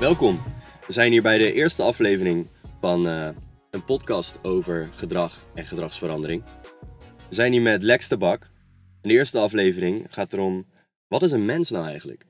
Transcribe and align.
Welkom. 0.00 0.42
We 0.86 0.92
zijn 0.92 1.10
hier 1.10 1.22
bij 1.22 1.38
de 1.38 1.52
eerste 1.52 1.82
aflevering 1.82 2.46
van 2.80 3.08
eh, 3.08 3.28
een 3.70 3.84
podcast 3.84 4.44
over 4.44 4.88
gedrag 4.94 5.44
en 5.54 5.66
gedragsverandering. 5.66 6.42
We 7.28 7.34
zijn 7.34 7.52
hier 7.52 7.62
met 7.62 7.82
Lex 7.82 8.08
de 8.08 8.16
Bak. 8.16 8.50
In 9.02 9.08
de 9.08 9.14
eerste 9.14 9.38
aflevering 9.38 10.06
gaat 10.10 10.32
erom, 10.32 10.66
wat 11.08 11.22
is 11.22 11.32
een 11.32 11.44
mens 11.44 11.70
nou 11.70 11.86
eigenlijk? 11.86 12.26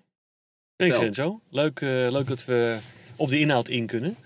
Thanks. 0.77 0.99
Enzo. 0.99 1.41
Leuk, 1.51 1.81
eh, 1.81 1.89
leuk 1.89 2.27
dat 2.27 2.45
we 2.45 2.79
op 3.17 3.29
de 3.29 3.39
inhoud 3.39 3.69
in 3.69 3.87
kunnen. 3.87 4.17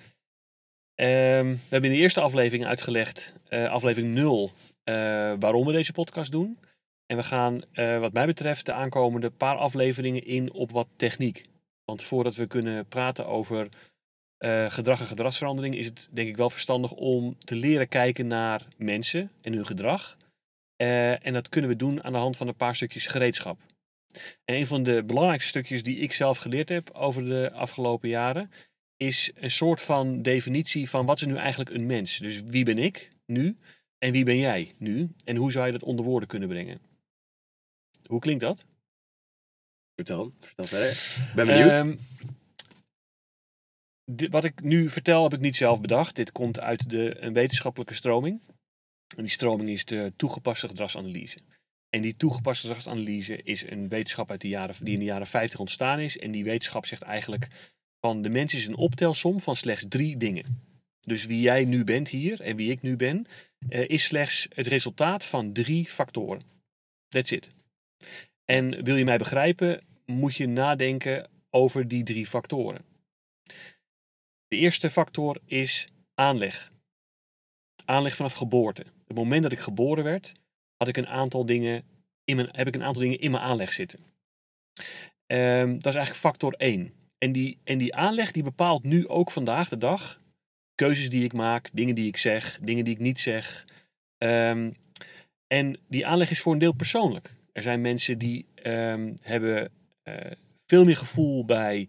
Ehm, 0.95 1.47
we 1.47 1.59
hebben 1.69 1.91
in 1.91 1.97
de 1.97 2.03
eerste 2.03 2.21
aflevering 2.21 2.67
uitgelegd, 2.67 3.33
eh, 3.49 3.69
aflevering 3.69 4.15
0, 4.15 4.53
eh, 4.85 4.95
waarom 5.39 5.67
we 5.67 5.73
deze 5.73 5.93
podcast 5.93 6.33
doen. 6.33 6.59
En 7.07 7.17
we 7.17 7.23
gaan, 7.23 7.63
wat 8.01 8.13
mij 8.13 8.27
betreft, 8.27 8.67
de 8.67 8.73
aankomende 8.73 9.31
paar 9.31 9.57
afleveringen 9.57 10.25
in 10.25 10.53
op 10.53 10.71
wat 10.71 10.89
techniek. 10.97 11.45
Want 11.85 12.03
voordat 12.03 12.35
we 12.35 12.47
kunnen 12.47 12.89
praten 12.89 13.27
over 13.27 13.69
eh, 14.37 14.71
gedrag 14.71 15.01
en 15.01 15.07
gedragsverandering, 15.07 15.75
is 15.75 15.87
het 15.87 16.09
denk 16.11 16.29
ik 16.29 16.37
wel 16.37 16.51
verstandig 16.51 16.93
om 16.93 17.39
te 17.39 17.55
leren 17.55 17.89
kijken 17.89 18.27
naar 18.27 18.67
mensen 18.77 19.31
en 19.41 19.53
hun 19.53 19.67
gedrag. 19.67 20.17
Eh, 20.77 21.27
en 21.27 21.33
dat 21.33 21.49
kunnen 21.49 21.71
we 21.71 21.77
doen 21.77 22.03
aan 22.03 22.13
de 22.13 22.19
hand 22.19 22.37
van 22.37 22.49
een 22.49 22.57
paar 22.57 22.77
stukjes 22.77 23.07
gereedschap. 23.07 23.61
En 24.45 24.55
een 24.55 24.67
van 24.67 24.83
de 24.83 25.05
belangrijkste 25.05 25.49
stukjes 25.49 25.83
die 25.83 25.97
ik 25.97 26.13
zelf 26.13 26.39
geleerd 26.39 26.69
heb 26.69 26.91
over 26.91 27.27
de 27.27 27.53
afgelopen 27.53 28.09
jaren, 28.09 28.51
is 28.97 29.31
een 29.35 29.51
soort 29.51 29.83
van 29.83 30.23
definitie 30.23 30.91
van 30.91 31.07
wat 31.07 31.21
is 31.21 31.27
nu 31.27 31.37
eigenlijk 31.37 31.71
een 31.71 31.87
mens. 31.87 32.19
Dus 32.19 32.43
wie 32.43 32.65
ben 32.65 32.79
ik 32.79 33.11
nu 33.27 33.57
en 33.99 34.13
wie 34.13 34.25
ben 34.25 34.39
jij 34.39 34.75
nu 34.79 35.11
en 35.25 35.37
hoe 35.37 35.53
zou 35.53 35.67
je 35.67 35.73
dat 35.73 35.83
onder 35.83 36.05
woorden 36.05 36.29
kunnen 36.29 36.49
brengen? 36.49 36.81
Hoe 38.07 38.21
klinkt 38.21 38.41
dat? 38.41 38.65
Vertel, 39.95 40.35
vertel 40.41 40.67
verder. 40.67 41.33
Ben 41.35 41.47
benieuwd. 41.47 41.71
Ehm, 41.71 41.97
di- 44.05 44.29
wat 44.29 44.45
ik 44.45 44.63
nu 44.63 44.91
vertel 44.91 45.23
heb 45.23 45.33
ik 45.33 45.41
niet 45.41 45.57
zelf 45.57 45.81
bedacht. 45.81 46.17
Dit 46.17 46.33
komt 46.33 46.61
uit 46.61 46.91
de, 46.91 47.17
een 47.21 47.33
wetenschappelijke 47.33 47.95
stroming. 47.95 48.41
En 49.17 49.23
die 49.23 49.33
stroming 49.33 49.71
is 49.71 49.85
de 49.85 50.13
toegepaste 50.17 50.69
gedragsanalyse. 50.69 51.39
En 51.91 52.03
die 52.03 52.17
toegepaste 52.17 52.67
gedragsanalyse 52.67 53.43
is 53.43 53.71
een 53.71 53.89
wetenschap 53.89 54.31
uit 54.31 54.41
de 54.41 54.49
jaren, 54.49 54.75
die 54.85 54.93
in 54.93 54.99
de 54.99 55.05
jaren 55.05 55.27
50 55.27 55.61
ontstaan 55.61 55.99
is. 55.99 56.19
En 56.19 56.31
die 56.31 56.45
wetenschap 56.45 56.87
zegt 56.87 57.03
eigenlijk 57.03 57.49
van 58.01 58.23
de 58.23 58.29
mens 58.31 58.55
is 58.55 58.67
een 58.67 58.77
optelsom 58.77 59.41
van 59.41 59.57
slechts 59.57 59.85
drie 59.89 60.17
dingen. 60.17 60.73
Dus 61.01 61.27
wie 61.27 61.41
jij 61.41 61.65
nu 61.65 61.85
bent 61.85 62.09
hier 62.09 62.41
en 62.41 62.57
wie 62.57 62.71
ik 62.71 62.83
nu 62.83 62.97
ben, 62.97 63.27
eh, 63.69 63.89
is 63.89 64.05
slechts 64.05 64.47
het 64.55 64.67
resultaat 64.67 65.25
van 65.25 65.53
drie 65.53 65.85
factoren. 65.85 66.43
That's 67.09 67.31
it. 67.31 67.51
En 68.45 68.85
wil 68.85 68.97
je 68.97 69.05
mij 69.05 69.19
begrijpen, 69.19 69.83
moet 70.07 70.35
je 70.35 70.47
nadenken 70.47 71.29
over 71.51 71.89
die 71.89 72.03
drie 72.03 72.27
factoren. 72.27 72.85
De 74.49 74.57
eerste 74.57 74.91
factor 74.91 75.39
is 75.47 75.89
aanleg. 76.15 76.73
Aanleg 77.85 78.17
vanaf 78.17 78.35
geboorte. 78.35 78.85
Het 79.07 79.17
moment 79.17 79.43
dat 79.43 79.53
ik 79.53 79.59
geboren 79.59 80.05
werd, 80.05 80.33
had 80.77 80.89
ik 80.89 80.97
een 80.97 81.07
aantal 81.07 81.47
dingen 81.47 81.85
in 82.25 82.37
mijn, 82.37 82.49
heb 82.53 82.67
ik 82.67 82.75
een 82.75 82.83
aantal 82.83 83.03
dingen 83.03 83.21
in 83.21 83.31
mijn 83.31 83.43
aanleg 83.43 83.73
zitten. 83.73 84.01
Ehm, 85.27 85.69
dat 85.69 85.87
is 85.87 85.95
eigenlijk 85.95 86.17
factor 86.17 86.53
1. 86.53 86.93
En 87.19 87.33
die, 87.33 87.59
en 87.65 87.79
die 87.79 87.95
aanleg 87.95 88.31
die 88.31 88.43
bepaalt 88.43 88.83
nu 88.83 89.09
ook 89.09 89.31
vandaag 89.31 89.69
de 89.69 89.79
dag 89.79 90.21
keuzes 90.75 91.11
die 91.11 91.25
ik 91.25 91.33
maak, 91.33 91.71
dingen 91.73 91.95
die 91.95 92.07
ik 92.07 92.17
zeg, 92.17 92.59
dingen 92.63 92.85
die 92.85 92.95
ik 92.95 93.01
niet 93.01 93.21
zeg. 93.21 93.67
Ehm, 94.19 94.71
en 95.47 95.79
die 95.89 96.07
aanleg 96.07 96.31
is 96.31 96.41
voor 96.41 96.53
een 96.53 96.59
deel 96.59 96.73
persoonlijk. 96.73 97.35
Er 97.55 97.63
zijn 97.63 97.81
mensen 97.81 98.19
die 98.19 98.47
ehm, 98.55 99.15
hebben 99.23 99.71
eh, 100.03 100.31
veel 100.67 100.85
meer 100.85 100.97
gevoel 100.97 101.45
bij 101.45 101.89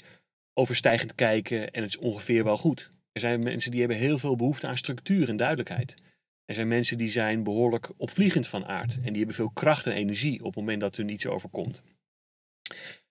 overstijgend 0.53 1.15
kijken 1.15 1.71
en 1.71 1.81
het 1.81 1.91
is 1.91 1.97
ongeveer 1.97 2.43
wel 2.43 2.57
goed. 2.57 2.89
Er 3.11 3.21
zijn 3.21 3.43
mensen 3.43 3.71
die 3.71 3.79
hebben 3.79 3.97
heel 3.97 4.17
veel 4.17 4.35
behoefte 4.35 4.67
aan 4.67 4.77
structuur 4.77 5.29
en 5.29 5.37
duidelijkheid. 5.37 5.95
Er 6.45 6.55
zijn 6.55 6.67
mensen 6.67 6.97
die 6.97 7.11
zijn 7.11 7.43
behoorlijk 7.43 7.91
opvliegend 7.97 8.47
van 8.47 8.65
aard 8.65 8.95
en 8.95 9.03
die 9.09 9.17
hebben 9.17 9.35
veel 9.35 9.49
kracht 9.49 9.85
en 9.85 9.93
energie 9.93 10.39
op 10.39 10.45
het 10.45 10.55
moment 10.55 10.81
dat 10.81 10.97
er 10.97 11.09
iets 11.09 11.27
overkomt. 11.27 11.81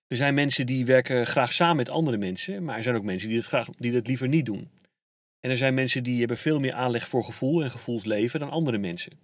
Er 0.07 0.17
zijn 0.17 0.33
mensen 0.33 0.65
die 0.65 0.85
werken 0.85 1.27
graag 1.27 1.53
samen 1.53 1.75
met 1.75 1.89
andere 1.89 2.17
mensen, 2.17 2.63
maar 2.63 2.77
er 2.77 2.83
zijn 2.83 2.95
ook 2.95 3.03
mensen 3.03 3.27
die 3.27 3.37
dat, 3.37 3.47
graag, 3.47 3.69
die 3.69 3.91
dat 3.91 4.07
liever 4.07 4.27
niet 4.27 4.45
doen. 4.45 4.69
En 5.39 5.49
er 5.49 5.57
zijn 5.57 5.73
mensen 5.73 6.03
die 6.03 6.19
hebben 6.19 6.37
veel 6.37 6.59
meer 6.59 6.73
aanleg 6.73 7.07
voor 7.07 7.23
gevoel 7.23 7.63
en 7.63 7.71
gevoelsleven 7.71 8.39
dan 8.39 8.49
andere 8.49 8.77
mensen. 8.77 9.19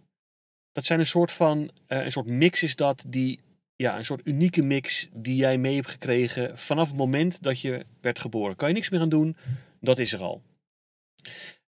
Dat 0.72 0.86
zijn 0.86 1.00
een 1.00 1.06
soort 1.06 1.32
van, 1.32 1.72
eh, 1.88 2.04
een 2.04 2.12
soort 2.12 2.28
mix 2.28 2.64
is 2.64 2.76
dat 2.76 3.04
die, 3.08 3.40
ja, 3.76 3.98
een 3.98 4.06
soort 4.06 4.22
unieke 4.24 4.62
mix 4.62 5.10
die 5.14 5.36
jij 5.36 5.58
mee 5.58 5.76
hebt 5.76 5.90
gekregen 5.90 6.58
vanaf 6.58 6.88
het 6.88 6.98
moment 6.98 7.44
dat 7.44 7.62
je 7.62 7.86
werd 8.02 8.20
geboren. 8.20 8.56
Kan 8.56 8.68
je 8.68 8.74
niks 8.74 8.90
meer 8.90 9.00
aan 9.00 9.10
doen, 9.10 9.38
dat 9.80 10.00
is 10.00 10.14
er 10.14 10.22
al. 10.22 10.42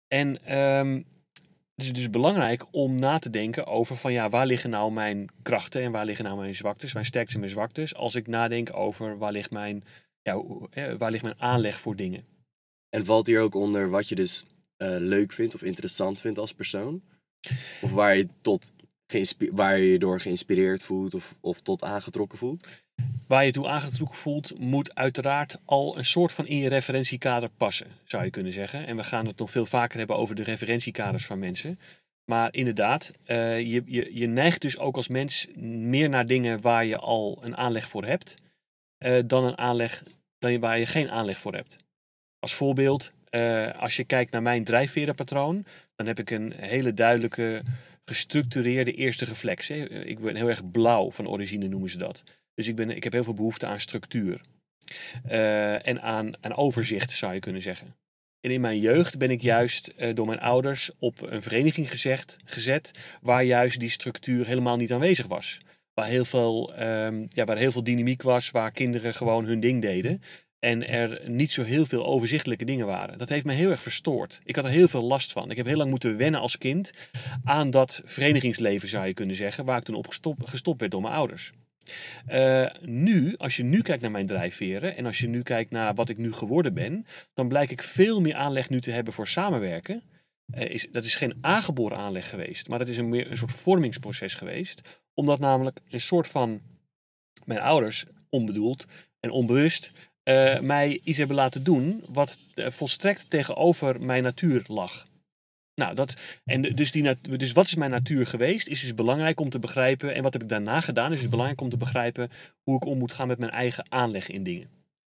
En 0.07 0.45
ehm, 0.45 1.01
het 1.75 1.85
is 1.85 1.93
dus 1.93 2.09
belangrijk 2.09 2.65
om 2.71 2.95
na 2.95 3.19
te 3.19 3.29
denken 3.29 3.65
over 3.65 3.97
van 3.97 4.13
ja, 4.13 4.29
waar 4.29 4.45
liggen 4.45 4.69
nou 4.69 4.91
mijn 4.91 5.29
krachten 5.41 5.81
en 5.81 5.91
waar 5.91 6.05
liggen 6.05 6.25
nou 6.25 6.37
mijn 6.37 6.55
zwaktes, 6.55 6.93
mijn 6.93 7.05
sterktes 7.05 7.33
en 7.33 7.39
mijn 7.39 7.51
zwaktes, 7.51 7.95
als 7.95 8.15
ik 8.15 8.27
nadenk 8.27 8.75
over 8.75 9.17
waar 9.17 9.31
ligt 9.31 9.51
mijn, 9.51 9.83
ja, 10.21 10.43
eh, 10.69 10.93
waar 10.93 11.11
ligt 11.11 11.23
mijn 11.23 11.41
aanleg 11.41 11.79
voor 11.79 11.95
dingen. 11.95 12.25
En 12.89 13.05
valt 13.05 13.27
hier 13.27 13.41
ook 13.41 13.55
onder 13.55 13.89
wat 13.89 14.07
je 14.07 14.15
dus 14.15 14.45
eh, 14.77 14.95
leuk 14.99 15.33
vindt 15.33 15.55
of 15.55 15.61
interessant 15.61 16.21
vindt 16.21 16.39
als 16.39 16.53
persoon? 16.53 17.01
Of 17.81 17.91
waar 17.91 18.17
je, 18.17 18.27
tot 18.41 18.73
waar 19.51 19.77
je 19.77 19.91
je 19.91 19.99
door 19.99 20.19
geïnspireerd 20.19 20.83
voelt 20.83 21.13
of, 21.13 21.37
of 21.41 21.61
tot 21.61 21.83
aangetrokken 21.83 22.37
voelt? 22.37 22.67
Waar 23.27 23.45
je 23.45 23.51
toe 23.51 23.67
aangetrokken 23.67 24.17
voelt, 24.17 24.59
moet 24.59 24.95
uiteraard 24.95 25.57
al 25.65 25.97
een 25.97 26.05
soort 26.05 26.31
van 26.31 26.47
in 26.47 26.57
je 26.57 26.69
referentiekader 26.69 27.49
passen, 27.57 27.87
zou 28.03 28.23
je 28.23 28.29
kunnen 28.29 28.51
zeggen. 28.51 28.85
En 28.85 28.95
we 28.95 29.03
gaan 29.03 29.27
het 29.27 29.37
nog 29.37 29.51
veel 29.51 29.65
vaker 29.65 29.97
hebben 29.97 30.17
over 30.17 30.35
de 30.35 30.43
referentiekaders 30.43 31.25
van 31.25 31.39
mensen. 31.39 31.79
Maar 32.25 32.53
inderdaad, 32.53 33.11
eh, 33.23 33.59
je, 33.59 33.83
je, 33.85 34.09
je 34.13 34.27
neigt 34.27 34.61
dus 34.61 34.77
ook 34.77 34.95
als 34.95 35.07
mens 35.07 35.47
meer 35.57 36.09
naar 36.09 36.25
dingen 36.25 36.61
waar 36.61 36.85
je 36.85 36.97
al 36.97 37.39
een 37.41 37.57
aanleg 37.57 37.87
voor 37.87 38.05
hebt, 38.05 38.35
eh, 38.97 39.19
dan 39.25 39.43
een 39.43 39.57
aanleg 39.57 40.03
dan 40.39 40.59
waar 40.59 40.79
je 40.79 40.85
geen 40.85 41.11
aanleg 41.11 41.37
voor 41.37 41.53
hebt. 41.53 41.77
Als 42.39 42.53
voorbeeld, 42.53 43.11
eh, 43.29 43.81
als 43.81 43.95
je 43.95 44.03
kijkt 44.03 44.31
naar 44.31 44.41
mijn 44.41 44.63
drijfverenpatroon, 44.63 45.65
dan 45.95 46.07
heb 46.07 46.19
ik 46.19 46.29
een 46.29 46.53
hele 46.55 46.93
duidelijke, 46.93 47.63
gestructureerde 48.05 48.93
eerste 48.93 49.25
reflex. 49.25 49.67
Hè. 49.67 49.75
Ik 50.05 50.19
ben 50.19 50.35
heel 50.35 50.49
erg 50.49 50.71
blauw 50.71 51.11
van 51.11 51.27
origine, 51.27 51.67
noemen 51.67 51.89
ze 51.89 51.97
dat. 51.97 52.23
Dus 52.55 52.67
ik, 52.67 52.75
ben, 52.75 52.89
ik 52.89 53.03
heb 53.03 53.13
heel 53.13 53.23
veel 53.23 53.33
behoefte 53.33 53.65
aan 53.65 53.79
structuur. 53.79 54.41
Eh, 55.23 55.87
en 55.87 56.01
aan, 56.01 56.31
aan 56.41 56.55
overzicht, 56.55 57.11
zou 57.11 57.33
je 57.33 57.39
kunnen 57.39 57.61
zeggen. 57.61 57.95
En 58.39 58.51
in 58.51 58.61
mijn 58.61 58.79
jeugd 58.79 59.17
ben 59.17 59.31
ik 59.31 59.41
juist 59.41 59.87
eh, 59.87 60.15
door 60.15 60.25
mijn 60.25 60.39
ouders 60.39 60.91
op 60.99 61.21
een 61.21 61.41
vereniging 61.41 61.89
gezet, 62.45 62.91
waar 63.21 63.43
juist 63.43 63.79
die 63.79 63.89
structuur 63.89 64.45
helemaal 64.45 64.77
niet 64.77 64.93
aanwezig 64.93 65.27
was. 65.27 65.59
Waar 65.93 66.07
heel, 66.07 66.25
veel, 66.25 66.73
ehm, 66.75 67.25
ja, 67.29 67.45
waar 67.45 67.57
heel 67.57 67.71
veel 67.71 67.83
dynamiek 67.83 68.21
was, 68.21 68.51
waar 68.51 68.71
kinderen 68.71 69.13
gewoon 69.13 69.45
hun 69.45 69.59
ding 69.59 69.81
deden. 69.81 70.21
En 70.63 70.87
er 70.87 71.29
niet 71.29 71.51
zo 71.51 71.63
heel 71.63 71.85
veel 71.85 72.05
overzichtelijke 72.05 72.65
dingen 72.65 72.85
waren. 72.85 73.17
Dat 73.17 73.29
heeft 73.29 73.45
me 73.45 73.53
heel 73.53 73.69
erg 73.69 73.81
verstoord. 73.81 74.39
Ik 74.43 74.55
had 74.55 74.65
er 74.65 74.71
heel 74.71 74.87
veel 74.87 75.01
last 75.01 75.31
van. 75.31 75.51
Ik 75.51 75.57
heb 75.57 75.65
heel 75.65 75.77
lang 75.77 75.89
moeten 75.89 76.17
wennen 76.17 76.39
als 76.39 76.57
kind 76.57 76.91
aan 77.43 77.69
dat 77.69 78.01
verenigingsleven, 78.05 78.87
zou 78.87 79.07
je 79.07 79.13
kunnen 79.13 79.35
zeggen, 79.35 79.65
waar 79.65 79.77
ik 79.77 79.83
toen 79.83 79.95
op 79.95 80.07
gestopt, 80.45 80.79
werd 80.79 80.91
door 80.91 81.01
mijn 81.01 81.13
ouders. 81.13 81.51
Eh, 82.25 82.65
nu, 82.81 83.35
als 83.37 83.55
je 83.55 83.63
nu 83.63 83.81
kijkt 83.81 84.01
naar 84.01 84.11
mijn 84.11 84.25
drijfveren 84.25 84.95
en 84.95 85.05
als 85.05 85.19
je 85.19 85.27
nu 85.27 85.41
kijkt 85.41 85.71
naar 85.71 85.93
wat 85.93 86.09
ik 86.09 86.17
nu 86.17 86.33
geworden 86.33 86.73
ben, 86.73 87.05
dan 87.33 87.47
blijk 87.47 87.71
ik 87.71 87.81
veel 87.81 88.21
meer 88.21 88.35
aanleg 88.35 88.69
nu 88.69 88.81
te 88.81 88.91
hebben 88.91 89.13
voor 89.13 89.27
samenwerken. 89.27 90.03
Eh, 90.53 90.69
is, 90.69 90.87
dat 90.91 91.03
is 91.03 91.15
geen 91.15 91.37
aangeboren 91.41 91.97
aanleg 91.97 92.29
geweest, 92.29 92.67
maar 92.67 92.79
dat 92.79 92.87
is 92.87 92.97
een, 92.97 93.09
meer 93.09 93.31
een 93.31 93.37
soort 93.37 93.51
vormingsproces 93.51 94.33
geweest. 94.33 94.81
Omdat 95.13 95.39
namelijk 95.39 95.79
een 95.89 96.01
soort 96.01 96.27
van 96.27 96.61
mijn 97.45 97.59
ouders, 97.59 98.05
onbedoeld 98.29 98.85
en 99.19 99.29
onbewust, 99.29 99.91
eh, 100.23 100.59
mij 100.59 100.99
iets 101.03 101.17
hebben 101.17 101.35
laten 101.35 101.63
doen 101.63 102.03
wat 102.09 102.37
eh, 102.55 102.69
volstrekt 102.69 103.29
tegenover 103.29 104.01
mijn 104.01 104.23
natuur 104.23 104.63
lag. 104.67 105.07
Nou, 105.75 105.95
dat, 105.95 106.13
en 106.45 106.61
dus, 106.61 106.91
die, 106.91 107.17
dus 107.21 107.51
wat 107.51 107.65
is 107.65 107.75
mijn 107.75 107.91
natuur 107.91 108.27
geweest, 108.27 108.67
is 108.67 108.81
dus 108.81 108.95
belangrijk 108.95 109.39
om 109.39 109.49
te 109.49 109.59
begrijpen. 109.59 110.15
En 110.15 110.23
wat 110.23 110.33
heb 110.33 110.41
ik 110.41 110.49
daarna 110.49 110.81
gedaan, 110.81 111.11
is 111.11 111.19
dus 111.19 111.29
belangrijk 111.29 111.61
om 111.61 111.69
te 111.69 111.77
begrijpen 111.77 112.31
hoe 112.63 112.75
ik 112.75 112.85
om 112.85 112.97
moet 112.97 113.13
gaan 113.13 113.27
met 113.27 113.39
mijn 113.39 113.51
eigen 113.51 113.85
aanleg 113.89 114.29
in 114.29 114.43
dingen. 114.43 114.69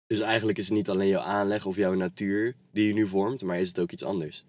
Dus 0.07 0.19
eigenlijk 0.19 0.57
is 0.57 0.66
het 0.66 0.78
niet 0.78 0.90
alleen 0.90 1.08
jouw 1.08 1.22
aanleg 1.22 1.66
of 1.66 1.75
jouw 1.75 1.94
natuur 1.94 2.56
die 2.72 2.88
je 2.88 2.94
nu 2.94 3.08
vormt, 3.08 3.44
maar 3.44 3.60
is 3.60 3.68
het 3.68 3.80
ook 3.80 3.92
iets 3.92 4.04
anders. 4.04 4.46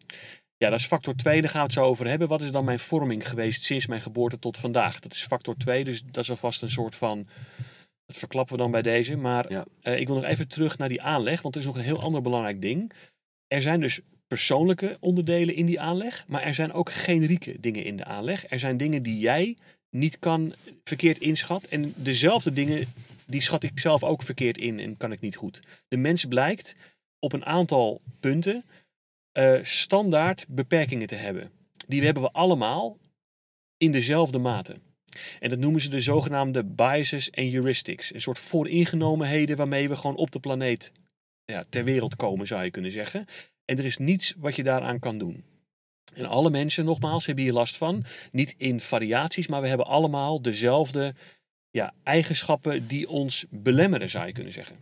Ja, 0.59 0.71
dat 0.71 0.79
is 0.79 0.87
factor 0.87 1.15
2, 1.15 1.41
daar 1.41 1.51
gaan 1.51 1.61
we 1.61 1.67
het 1.67 1.77
zo 1.77 1.85
over 1.85 2.07
hebben. 2.07 2.29
Wat 2.29 2.41
is 2.41 2.51
dan 2.51 2.65
mijn 2.65 2.79
vorming 2.79 3.29
geweest 3.29 3.63
sinds 3.63 3.87
mijn 3.87 4.03
geboorte 4.03 4.39
tot 4.39 4.59
vandaag? 4.59 5.01
Dat 5.01 5.13
is 5.13 5.27
factor 5.27 5.57
2, 5.57 5.85
dus 5.85 6.03
dat 6.05 6.23
is 6.23 6.31
alvast 6.31 6.63
een 6.63 6.71
soort 6.71 6.95
van... 6.95 7.27
Dat 8.07 8.17
verklappen 8.17 8.57
we 8.57 8.63
dan 8.63 8.71
bij 8.71 8.83
deze. 8.83 9.17
Maar 9.17 9.53
Ja. 9.53 9.65
eh, 9.81 9.99
ik 10.01 10.07
wil 10.07 10.17
nog 10.17 10.25
even 10.25 10.49
terug 10.49 10.79
naar 10.79 10.89
die 10.89 11.03
aanleg, 11.03 11.43
want 11.43 11.55
er 11.55 11.61
is 11.61 11.67
nog 11.67 11.77
een 11.77 11.83
heel 11.83 12.03
ander 12.03 12.23
belangrijk 12.23 12.63
ding. 12.63 12.93
Er 13.47 13.63
zijn 13.63 13.81
dus 13.81 14.01
persoonlijke 14.27 14.97
onderdelen 15.01 15.55
in 15.55 15.67
die 15.67 15.81
aanleg, 15.81 16.25
maar 16.29 16.43
er 16.43 16.55
zijn 16.55 16.73
ook 16.73 16.91
generieke 16.91 17.61
dingen 17.61 17.85
in 17.85 17.97
de 17.97 18.05
aanleg. 18.05 18.51
Er 18.51 18.59
zijn 18.59 18.77
dingen 18.77 19.03
die 19.03 19.19
jij 19.19 19.57
niet 19.91 20.19
kan 20.19 20.55
verkeerd 20.85 21.19
inschat. 21.19 21.65
En 21.67 21.93
dezelfde 21.97 22.53
dingen, 22.53 22.93
die 23.27 23.41
schat 23.41 23.63
ik 23.63 23.79
zelf 23.81 24.05
ook 24.05 24.23
verkeerd 24.23 24.59
in 24.59 24.81
en 24.81 24.97
kan 24.97 25.13
ik 25.13 25.21
niet 25.21 25.37
goed. 25.37 25.61
De 25.89 25.97
mens 25.97 26.25
blijkt 26.25 26.75
op 27.19 27.33
een 27.33 27.45
aantal 27.45 28.01
punten 28.21 28.65
eh, 29.33 29.59
standaard 29.63 30.47
beperkingen 30.49 31.07
te 31.07 31.15
hebben. 31.15 31.51
Die 31.87 32.03
hebben 32.03 32.23
we 32.23 32.31
allemaal 32.33 32.97
in 33.77 33.93
dezelfde 33.93 34.39
mate. 34.39 34.77
En 35.41 35.49
dat 35.49 35.59
noemen 35.59 35.81
ze 35.81 35.89
de 35.89 36.01
zogenaamde 36.01 36.65
biases 36.65 37.31
en 37.31 37.51
heuristics. 37.51 38.15
Een 38.15 38.21
soort 38.21 38.39
vooringenomenheden 38.39 39.57
waarmee 39.57 39.89
we 39.89 39.97
gewoon 39.97 40.17
op 40.17 40.31
de 40.31 40.41
planeet 40.41 40.93
ja, 41.45 41.65
ter 41.69 41.85
wereld 41.85 42.17
komen, 42.17 42.47
zou 42.47 42.65
je 42.65 42.71
kunnen 42.71 42.91
zeggen. 42.91 43.27
En 43.65 43.79
er 43.79 43.85
is 43.85 43.99
niets 43.99 44.35
wat 44.37 44.57
je 44.57 44.63
daaraan 44.63 44.99
kan 44.99 45.19
doen. 45.19 45.45
En 46.15 46.27
alle 46.27 46.51
mensen, 46.51 46.85
nogmaals, 46.85 47.27
hebben 47.27 47.45
hier 47.45 47.53
last 47.53 47.77
van. 47.77 48.05
Niet 48.33 48.55
in 48.57 48.81
variaties, 48.81 49.47
maar 49.47 49.61
we 49.61 49.69
hebben 49.69 49.87
allemaal 49.87 50.43
dezelfde 50.43 51.15
ja, 51.71 51.95
eigenschappen 52.03 52.87
die 52.87 53.09
ons 53.09 53.47
belemmeren, 53.51 54.11
zou 54.11 54.27
je 54.27 54.33
kunnen 54.33 54.53
zeggen. 54.53 54.77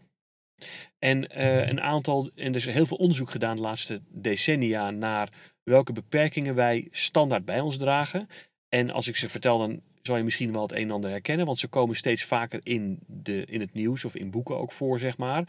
En 0.98 1.38
uh, 1.38 1.68
een 1.68 1.80
aantal, 1.80 2.30
en 2.34 2.50
er 2.50 2.56
is 2.56 2.66
heel 2.66 2.86
veel 2.86 2.96
onderzoek 2.96 3.30
gedaan 3.30 3.56
de 3.56 3.62
laatste 3.62 4.00
decennia 4.08 4.90
naar 4.90 5.28
welke 5.62 5.92
beperkingen 5.92 6.54
wij 6.54 6.88
standaard 6.90 7.44
bij 7.44 7.60
ons 7.60 7.76
dragen. 7.76 8.28
En 8.68 8.90
als 8.90 9.08
ik 9.08 9.16
ze 9.16 9.28
vertel, 9.28 9.58
dan 9.58 9.80
zal 10.06 10.16
je 10.16 10.22
misschien 10.22 10.52
wel 10.52 10.62
het 10.62 10.72
een 10.72 10.78
en 10.78 10.90
ander 10.90 11.10
herkennen, 11.10 11.46
want 11.46 11.58
ze 11.58 11.68
komen 11.68 11.96
steeds 11.96 12.24
vaker 12.24 12.60
in, 12.62 12.98
de, 13.06 13.44
in 13.44 13.60
het 13.60 13.74
nieuws 13.74 14.04
of 14.04 14.14
in 14.14 14.30
boeken 14.30 14.58
ook 14.58 14.72
voor, 14.72 14.98
zeg 14.98 15.16
maar. 15.16 15.48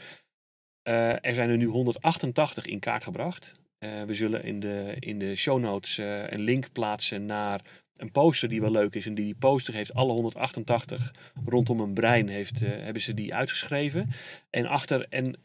Uh, 0.88 1.26
er 1.26 1.34
zijn 1.34 1.50
er 1.50 1.58
nu 1.58 1.66
188 1.66 2.66
in 2.66 2.80
kaart 2.80 3.04
gebracht. 3.04 3.52
Uh, 3.80 4.04
we 4.04 4.14
zullen 4.14 4.44
in 4.44 4.60
de, 4.60 4.96
in 5.00 5.20
de 5.20 5.36
show 5.36 5.60
notes 5.60 5.98
uh, 5.98 6.30
een 6.30 6.40
link 6.40 6.72
plaatsen 6.72 7.26
naar 7.26 7.62
een 7.96 8.12
poster 8.12 8.50
die 8.50 8.62
wel 8.62 8.72
leuk 8.72 8.96
is. 8.96 9.06
En 9.06 9.14
die, 9.14 9.26
die 9.26 9.36
poster 9.36 9.74
heeft 9.74 9.94
alle 9.94 10.12
188 10.12 11.14
rondom 11.46 11.80
een 11.80 11.94
brein 11.94 12.28
heeft, 12.28 12.60
hebben 12.60 13.02
ze 13.02 13.14
die 13.14 13.34
uitgeschreven. 13.34 14.10
En 14.50 14.66
achter, 14.66 15.08
en, 15.10 15.36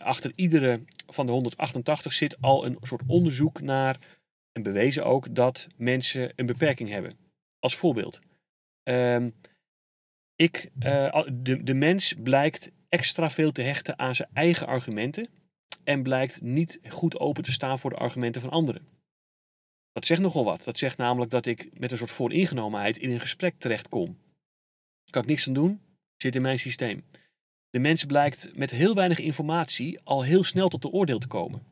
achter 0.00 0.32
iedere 0.34 0.80
van 1.06 1.26
de 1.26 1.32
188 1.32 2.12
zit 2.12 2.40
al 2.40 2.66
een 2.66 2.78
soort 2.80 3.02
onderzoek 3.06 3.60
naar, 3.60 3.98
en 4.52 4.62
bewezen 4.62 5.04
ook, 5.04 5.34
dat 5.34 5.66
mensen 5.76 6.32
een 6.36 6.46
beperking 6.46 6.88
hebben. 6.88 7.16
Als 7.58 7.76
voorbeeld. 7.76 8.20
Ehm, 8.86 9.30
ik, 10.36 10.70
de, 10.74 11.60
de 11.62 11.74
mens 11.74 12.14
blijkt 12.22 12.70
extra 12.88 13.30
veel 13.30 13.52
te 13.52 13.62
hechten 13.62 13.98
aan 13.98 14.14
zijn 14.14 14.28
eigen 14.32 14.66
argumenten 14.66 15.28
en 15.84 16.02
blijkt 16.02 16.40
niet 16.40 16.80
goed 16.88 17.18
open 17.18 17.42
te 17.42 17.52
staan 17.52 17.78
voor 17.78 17.90
de 17.90 17.96
argumenten 17.96 18.40
van 18.40 18.50
anderen. 18.50 18.86
Dat 19.92 20.06
zegt 20.06 20.20
nogal 20.20 20.44
wat. 20.44 20.64
Dat 20.64 20.78
zegt 20.78 20.96
namelijk 20.96 21.30
dat 21.30 21.46
ik 21.46 21.78
met 21.78 21.90
een 21.90 21.98
soort 21.98 22.10
vooringenomenheid 22.10 22.98
in 22.98 23.10
een 23.10 23.20
gesprek 23.20 23.54
terechtkom. 23.58 24.18
Kan 25.10 25.22
ik 25.22 25.28
niks 25.28 25.46
aan 25.46 25.54
doen, 25.54 25.80
zit 26.16 26.34
in 26.34 26.42
mijn 26.42 26.58
systeem. 26.58 27.04
De 27.70 27.78
mens 27.78 28.04
blijkt 28.04 28.56
met 28.56 28.70
heel 28.70 28.94
weinig 28.94 29.18
informatie 29.18 30.00
al 30.04 30.22
heel 30.22 30.44
snel 30.44 30.68
tot 30.68 30.82
de 30.82 30.90
oordeel 30.90 31.18
te 31.18 31.26
komen. 31.26 31.62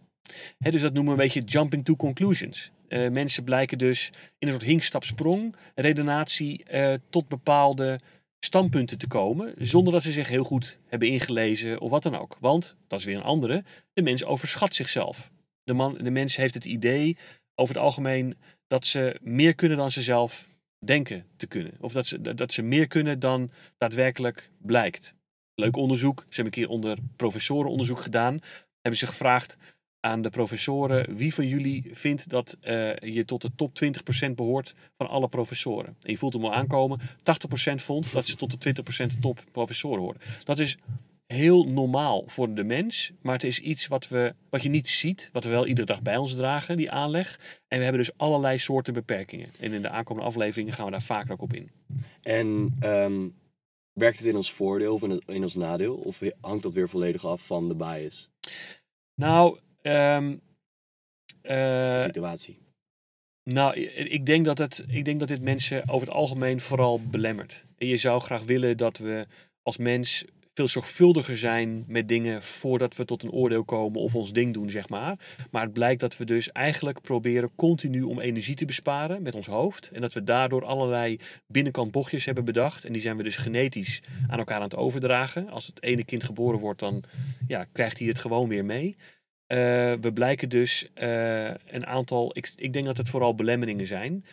dus 0.59 0.81
dat 0.81 0.93
noemen 0.93 1.17
we 1.17 1.23
een 1.23 1.27
beetje 1.27 1.59
jumping 1.59 1.85
to 1.85 1.97
conclusions. 1.97 2.71
Uh, 2.89 3.11
mensen 3.11 3.45
blijken 3.45 3.79
dus 3.79 4.13
in 4.39 4.47
een 4.47 4.53
soort 4.53 4.67
hinkstapsprong, 4.67 5.57
redenatie, 5.75 6.65
uh, 6.73 6.95
tot 7.11 7.29
bepaalde 7.29 8.01
standpunten 8.41 8.99
te 8.99 9.07
komen, 9.07 9.55
zonder 9.59 9.93
dat 9.93 10.03
ze 10.03 10.13
zich 10.13 10.29
heel 10.29 10.45
goed 10.45 10.79
hebben 10.87 11.09
ingelezen 11.09 11.81
of 11.81 11.91
wat 11.91 12.03
dan 12.03 12.17
ook. 12.17 12.37
Want, 12.41 12.77
dat 12.87 12.99
is 12.99 13.05
weer 13.05 13.17
een 13.17 13.23
andere, 13.23 13.65
de 13.93 14.03
mens 14.03 14.25
overschat 14.25 14.75
zichzelf. 14.75 15.31
De, 15.63 15.75
man, 15.75 15.99
de 16.03 16.11
mens 16.11 16.37
heeft 16.37 16.55
het 16.55 16.65
idee 16.65 17.17
over 17.55 17.75
het 17.75 17.85
algemeen 17.85 18.37
dat 18.67 18.87
ze 18.87 19.19
meer 19.23 19.55
kunnen 19.55 19.79
dan 19.79 19.91
ze 19.91 20.03
zelf 20.03 20.47
denken 20.79 21.27
te 21.37 21.47
kunnen. 21.47 21.73
Of 21.81 21.93
dat 21.93 22.07
ze, 22.07 22.35
dat 22.35 22.53
ze 22.53 22.63
meer 22.63 22.87
kunnen 22.87 23.19
dan 23.19 23.51
daadwerkelijk 23.79 24.51
blijkt. 24.59 25.15
Leuk 25.55 25.77
onderzoek. 25.77 26.19
Ze 26.19 26.25
hebben 26.35 26.45
een 26.45 26.51
keer 26.51 26.69
onder 26.69 26.99
professoren 27.17 27.71
onderzoek 27.71 28.01
gedaan. 28.01 28.39
Hebben 28.81 29.01
ze 29.01 29.07
gevraagd 29.07 29.57
aan 30.05 30.23
de 30.23 30.31
professoren 30.31 31.17
wie 31.17 31.35
van 31.35 31.49
jullie 31.49 31.91
vindt 31.93 32.29
dat 32.29 32.57
uh, 32.63 32.95
je 32.97 33.25
tot 33.25 33.43
de 33.43 33.51
top 33.57 33.81
20% 34.29 34.31
behoort 34.35 34.75
van 34.97 35.09
alle 35.09 35.29
professoren. 35.29 35.97
En 36.01 36.11
je 36.11 36.19
voelt 36.19 36.33
hem 36.33 36.45
al 36.45 36.55
aankomen. 36.55 37.01
80% 37.01 37.03
vond 37.75 38.13
dat 38.13 38.27
ze 38.27 38.37
tot 38.37 38.63
de 38.63 38.75
20% 39.15 39.19
top 39.21 39.45
professoren 39.53 40.01
horen. 40.01 40.21
Dat 40.45 40.59
is 40.59 40.79
heel 41.27 41.65
normaal 41.65 42.25
voor 42.27 42.55
de 42.55 42.65
mens, 42.65 43.13
maar 43.23 43.35
het 43.35 43.45
is 43.45 43.59
iets 43.59 43.87
wat, 43.87 44.09
we, 44.09 44.35
wat 44.51 44.63
je 44.63 44.69
niet 44.69 44.89
ziet, 44.89 45.29
wat 45.33 45.45
we 45.45 45.51
wel 45.51 45.67
iedere 45.67 45.87
dag 45.87 46.03
bij 46.03 46.17
ons 46.17 46.35
dragen, 46.35 46.77
die 46.77 46.91
aanleg. 46.91 47.41
En 47.69 47.79
we 47.79 47.85
hebben 47.85 48.03
dus 48.03 48.17
allerlei 48.17 48.59
soorten 48.59 48.95
beperkingen. 48.95 49.49
En 49.61 49.73
in 49.73 49.83
de 49.83 49.89
aankomende 49.89 50.29
afleveringen 50.29 50.73
gaan 50.73 50.85
we 50.85 50.91
daar 50.91 51.03
vaker 51.03 51.33
ook 51.33 51.43
op 51.43 51.53
in. 51.53 51.71
En 52.23 52.75
um, 52.83 53.35
werkt 53.93 54.19
het 54.19 54.27
in 54.27 54.37
ons 54.37 54.53
voordeel 54.53 54.95
of 54.95 55.03
in 55.27 55.43
ons 55.43 55.55
nadeel? 55.55 55.95
Of 55.95 56.21
hangt 56.41 56.63
dat 56.63 56.73
weer 56.73 56.89
volledig 56.89 57.27
af 57.27 57.47
van 57.47 57.67
de 57.67 57.75
bias? 57.75 58.31
Nou, 59.15 59.59
um, 59.87 60.41
uh, 61.43 62.01
situatie. 62.01 62.59
Nou, 63.51 63.77
ik 63.81 64.27
denk, 64.27 64.45
dat 64.45 64.59
het, 64.59 64.85
ik 64.89 65.05
denk 65.05 65.19
dat 65.19 65.29
dit 65.29 65.43
mensen 65.43 65.89
over 65.89 66.07
het 66.07 66.17
algemeen 66.17 66.61
vooral 66.61 67.01
belemmert. 67.01 67.65
En 67.77 67.87
je 67.87 67.97
zou 67.97 68.21
graag 68.21 68.43
willen 68.43 68.77
dat 68.77 68.99
we 68.99 69.27
als 69.63 69.77
mens 69.77 70.25
veel 70.55 70.69
zorgvuldiger 70.69 71.39
zijn 71.39 71.85
met 71.89 72.09
dingen 72.09 72.43
voordat 72.43 72.97
we 72.97 73.05
tot 73.05 73.23
een 73.23 73.31
oordeel 73.31 73.65
komen 73.65 74.01
of 74.01 74.15
ons 74.15 74.33
ding 74.33 74.55
doen, 74.55 74.71
zeg 74.71 74.89
maar. 74.89 75.19
Maar 75.51 75.63
het 75.63 75.73
blijkt 75.73 76.01
dat 76.01 76.17
we 76.17 76.25
dus 76.25 76.53
eigenlijk 76.53 77.01
proberen 77.01 77.55
continu 77.55 78.03
om 78.03 78.21
energie 78.21 78.55
te 78.55 78.65
besparen 78.65 79.23
met 79.23 79.35
ons 79.35 79.47
hoofd. 79.47 79.91
En 79.93 80.01
dat 80.01 80.13
we 80.13 80.25
daardoor 80.25 80.65
allerlei 80.65 81.19
binnenkant 81.47 81.91
bochtjes 81.91 82.25
hebben 82.25 82.45
bedacht. 82.45 82.85
En 82.85 82.93
die 82.93 83.03
zijn 83.03 83.17
we 83.17 83.23
dus 83.23 83.37
genetisch 83.37 84.03
aan 84.29 84.39
elkaar 84.39 84.57
aan 84.57 84.63
het 84.63 84.77
overdragen. 84.77 85.51
Als 85.51 85.67
het 85.67 85.83
ene 85.83 86.05
kind 86.05 86.25
geboren 86.25 86.61
wordt, 86.61 86.81
dan 86.81 87.05
ja, 87.47 87.65
krijgt 87.73 87.99
hij 87.99 88.09
het 88.09 88.19
gewoon 88.19 88.49
weer 88.49 88.65
mee. 88.65 88.97
Uh, 89.49 89.59
we 90.01 90.11
blijken 90.15 90.49
dus 90.49 90.89
uh, 90.95 91.47
een 91.47 91.87
aantal, 91.87 92.31
ik, 92.37 92.53
ik 92.57 92.73
denk 92.73 92.87
dat 92.87 92.97
het 92.97 93.09
vooral 93.09 93.35
belemmeringen 93.35 93.87
zijn. 93.87 94.25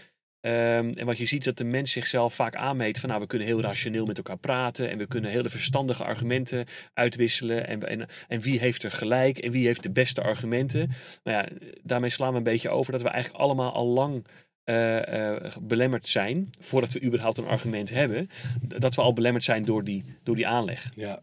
Um, 0.46 0.90
en 0.90 1.06
wat 1.06 1.18
je 1.18 1.26
ziet 1.26 1.44
dat 1.44 1.58
de 1.58 1.64
mens 1.64 1.92
zichzelf 1.92 2.34
vaak 2.34 2.56
aanmeet 2.56 3.00
van 3.00 3.10
nou 3.10 3.22
we 3.22 3.28
kunnen 3.28 3.48
heel 3.48 3.62
rationeel 3.62 4.06
met 4.06 4.18
elkaar 4.18 4.38
praten 4.38 4.90
en 4.90 4.98
we 4.98 5.08
kunnen 5.08 5.32
hele 5.32 5.50
verstandige 5.50 6.04
argumenten 6.04 6.66
uitwisselen 6.94 7.68
en, 7.68 7.88
en, 7.88 8.08
en 8.28 8.42
wie 8.42 8.60
heeft 8.60 8.84
er 8.84 8.92
gelijk 8.92 9.38
en 9.38 9.52
wie 9.52 9.66
heeft 9.66 9.84
de 9.84 9.92
beste 9.92 10.22
argumenten. 10.22 10.92
Maar 11.24 11.34
ja, 11.34 11.48
daarmee 11.84 12.10
slaan 12.10 12.32
we 12.32 12.38
een 12.38 12.44
beetje 12.44 12.70
over 12.70 12.92
dat 12.92 13.02
we 13.02 13.10
eigenlijk 13.10 13.44
allemaal 13.44 13.74
al 13.74 13.88
lang 13.88 14.26
uh, 14.66 14.96
uh, 14.96 15.56
belemmerd 15.62 16.08
zijn 16.08 16.50
voordat 16.60 16.92
we 16.92 17.04
überhaupt 17.04 17.38
een 17.38 17.48
argument 17.48 17.90
hebben. 17.90 18.30
Dat 18.62 18.96
we 18.96 19.02
al 19.02 19.14
belemmerd 19.14 19.44
zijn 19.44 19.66
door 19.66 19.84
die, 19.84 20.04
door 20.24 20.36
die 20.36 20.48
aanleg. 20.48 20.92
Ja. 20.96 21.20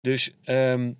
Dus 0.00 0.30
um, 0.44 0.96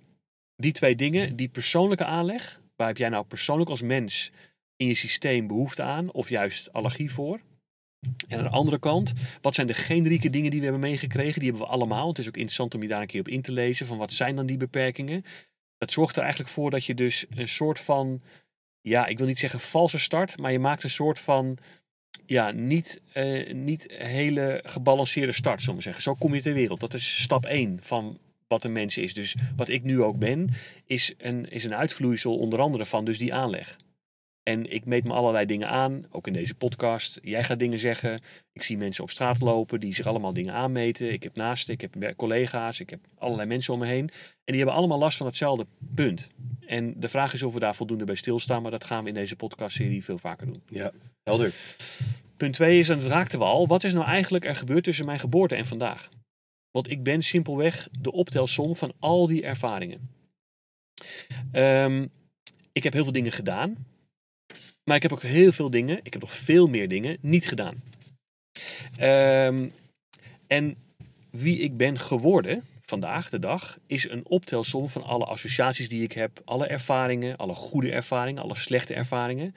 die 0.61 0.71
twee 0.71 0.95
dingen, 0.95 1.35
die 1.35 1.49
persoonlijke 1.49 2.05
aanleg, 2.05 2.61
waar 2.75 2.87
heb 2.87 2.97
jij 2.97 3.09
nou 3.09 3.25
persoonlijk 3.25 3.69
als 3.69 3.81
mens 3.81 4.31
in 4.75 4.87
je 4.87 4.95
systeem 4.95 5.47
behoefte 5.47 5.81
aan 5.81 6.11
of 6.11 6.29
juist 6.29 6.73
allergie 6.73 7.11
voor? 7.11 7.39
En 8.27 8.37
aan 8.37 8.43
de 8.43 8.49
andere 8.49 8.79
kant, 8.79 9.13
wat 9.41 9.55
zijn 9.55 9.67
de 9.67 9.73
generieke 9.73 10.29
dingen 10.29 10.51
die 10.51 10.59
we 10.59 10.65
hebben 10.65 10.89
meegekregen? 10.89 11.39
Die 11.39 11.49
hebben 11.49 11.67
we 11.67 11.73
allemaal. 11.73 12.07
Het 12.07 12.17
is 12.17 12.27
ook 12.27 12.35
interessant 12.35 12.75
om 12.75 12.81
je 12.81 12.87
daar 12.87 13.01
een 13.01 13.07
keer 13.07 13.19
op 13.19 13.27
in 13.27 13.41
te 13.41 13.51
lezen. 13.51 13.85
Van 13.85 13.97
wat 13.97 14.13
zijn 14.13 14.35
dan 14.35 14.45
die 14.45 14.57
beperkingen? 14.57 15.23
Dat 15.77 15.91
zorgt 15.91 16.15
er 16.15 16.21
eigenlijk 16.21 16.51
voor 16.51 16.71
dat 16.71 16.85
je 16.85 16.93
dus 16.93 17.25
een 17.29 17.47
soort 17.47 17.79
van, 17.79 18.21
ja, 18.81 19.05
ik 19.05 19.17
wil 19.17 19.27
niet 19.27 19.39
zeggen 19.39 19.59
valse 19.59 19.99
start, 19.99 20.37
maar 20.37 20.51
je 20.51 20.59
maakt 20.59 20.83
een 20.83 20.89
soort 20.89 21.19
van, 21.19 21.57
ja, 22.25 22.51
niet, 22.51 23.01
uh, 23.13 23.53
niet 23.53 23.85
hele 23.91 24.63
gebalanceerde 24.65 25.31
start, 25.31 25.59
zullen 25.59 25.75
we 25.75 25.81
zeggen. 25.81 26.03
Zo 26.03 26.15
kom 26.15 26.35
je 26.35 26.41
ter 26.41 26.53
wereld. 26.53 26.79
Dat 26.79 26.93
is 26.93 27.21
stap 27.21 27.45
1 27.45 27.79
van 27.81 28.19
wat 28.51 28.63
een 28.63 28.71
mens 28.71 28.97
is. 28.97 29.13
Dus 29.13 29.35
wat 29.55 29.69
ik 29.69 29.83
nu 29.83 30.01
ook 30.01 30.17
ben, 30.17 30.49
is 30.85 31.13
een, 31.17 31.49
is 31.49 31.63
een 31.63 31.75
uitvloeisel 31.75 32.37
onder 32.37 32.59
andere 32.59 32.85
van 32.85 33.05
dus 33.05 33.17
die 33.17 33.33
aanleg. 33.33 33.77
En 34.43 34.71
ik 34.71 34.85
meet 34.85 35.03
me 35.03 35.13
allerlei 35.13 35.45
dingen 35.45 35.69
aan, 35.69 36.05
ook 36.09 36.27
in 36.27 36.33
deze 36.33 36.55
podcast. 36.55 37.19
Jij 37.21 37.43
gaat 37.43 37.59
dingen 37.59 37.79
zeggen. 37.79 38.21
Ik 38.53 38.63
zie 38.63 38.77
mensen 38.77 39.03
op 39.03 39.09
straat 39.09 39.41
lopen 39.41 39.79
die 39.79 39.95
zich 39.95 40.05
allemaal 40.05 40.33
dingen 40.33 40.53
aanmeten. 40.53 41.13
Ik 41.13 41.23
heb 41.23 41.35
naasten, 41.35 41.73
ik 41.73 41.81
heb 41.81 42.13
collega's, 42.15 42.79
ik 42.79 42.89
heb 42.89 42.99
allerlei 43.17 43.47
mensen 43.47 43.73
om 43.73 43.79
me 43.79 43.85
heen. 43.85 44.09
En 44.09 44.53
die 44.53 44.57
hebben 44.57 44.75
allemaal 44.75 44.99
last 44.99 45.17
van 45.17 45.25
hetzelfde 45.25 45.67
punt. 45.95 46.29
En 46.59 46.93
de 46.97 47.09
vraag 47.09 47.33
is 47.33 47.43
of 47.43 47.53
we 47.53 47.59
daar 47.59 47.75
voldoende 47.75 48.05
bij 48.05 48.15
stilstaan, 48.15 48.61
maar 48.61 48.71
dat 48.71 48.83
gaan 48.83 49.03
we 49.03 49.09
in 49.09 49.15
deze 49.15 49.35
podcastserie 49.35 50.03
veel 50.03 50.17
vaker 50.17 50.45
doen. 50.45 50.61
Ja, 50.67 50.91
helder. 51.23 51.53
Punt 52.37 52.53
2 52.53 52.79
is, 52.79 52.89
en 52.89 52.99
dat 52.99 53.11
raakten 53.11 53.39
we 53.39 53.45
al, 53.45 53.67
wat 53.67 53.83
is 53.83 53.93
nou 53.93 54.05
eigenlijk 54.05 54.45
er 54.45 54.55
gebeurd 54.55 54.83
tussen 54.83 55.05
mijn 55.05 55.19
geboorte 55.19 55.55
en 55.55 55.65
vandaag? 55.65 56.09
Want 56.71 56.89
ik 56.89 57.03
ben 57.03 57.21
simpelweg 57.21 57.87
de 57.99 58.11
optelsom 58.11 58.75
van 58.75 58.93
al 58.99 59.27
die 59.27 59.43
ervaringen. 59.43 60.09
Um, 61.51 62.11
ik 62.71 62.83
heb 62.83 62.93
heel 62.93 63.03
veel 63.03 63.11
dingen 63.11 63.31
gedaan. 63.31 63.85
Maar 64.83 64.95
ik 64.95 65.01
heb 65.01 65.11
ook 65.11 65.21
heel 65.21 65.51
veel 65.51 65.69
dingen, 65.69 65.99
ik 66.03 66.13
heb 66.13 66.21
nog 66.21 66.35
veel 66.35 66.67
meer 66.67 66.87
dingen, 66.87 67.17
niet 67.21 67.47
gedaan. 67.47 67.83
Um, 68.99 69.73
en 70.47 70.77
wie 71.29 71.59
ik 71.59 71.77
ben 71.77 71.99
geworden 71.99 72.63
vandaag 72.91 73.29
de 73.29 73.39
dag 73.39 73.79
is 73.87 74.09
een 74.09 74.25
optelsom 74.25 74.89
van 74.89 75.03
alle 75.03 75.25
associaties 75.25 75.89
die 75.89 76.03
ik 76.03 76.11
heb, 76.11 76.41
alle 76.45 76.67
ervaringen, 76.67 77.37
alle 77.37 77.53
goede 77.53 77.91
ervaringen, 77.91 78.43
alle 78.43 78.57
slechte 78.57 78.93
ervaringen 78.93 79.53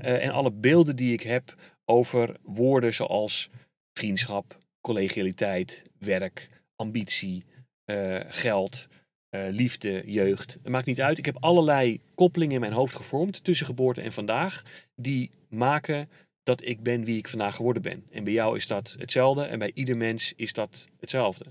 uh, 0.00 0.24
en 0.24 0.30
alle 0.30 0.52
beelden 0.52 0.96
die 0.96 1.12
ik 1.12 1.22
heb 1.22 1.54
over 1.84 2.36
woorden 2.42 2.94
zoals 2.94 3.50
vriendschap, 3.98 4.58
collegialiteit, 4.82 5.82
werk, 5.98 6.48
ambitie, 6.76 7.44
uh, 7.86 8.20
geld, 8.26 8.88
eh, 9.28 9.46
liefde, 9.50 10.02
jeugd. 10.06 10.52
Het 10.52 10.68
maakt 10.68 10.86
niet 10.86 11.00
uit. 11.00 11.18
Ik 11.18 11.24
heb 11.24 11.36
allerlei 11.40 12.00
koppelingen 12.14 12.54
in 12.54 12.60
mijn 12.60 12.72
hoofd 12.72 12.96
gevormd 12.96 13.44
tussen 13.44 13.66
geboorte 13.66 14.00
en 14.00 14.12
vandaag. 14.12 14.62
Die 14.94 15.30
maken 15.48 16.08
dat 16.42 16.64
ik 16.64 16.82
ben 16.82 17.04
wie 17.04 17.18
ik 17.18 17.28
vandaag 17.28 17.56
geworden 17.56 17.82
ben. 17.82 18.06
En 18.10 18.24
bij 18.24 18.32
jou 18.32 18.56
is 18.56 18.66
dat 18.66 18.96
hetzelfde 18.98 19.42
en 19.42 19.58
bij 19.58 19.70
ieder 19.74 19.96
mens 19.96 20.32
is 20.36 20.52
dat 20.52 20.86
hetzelfde. 21.00 21.44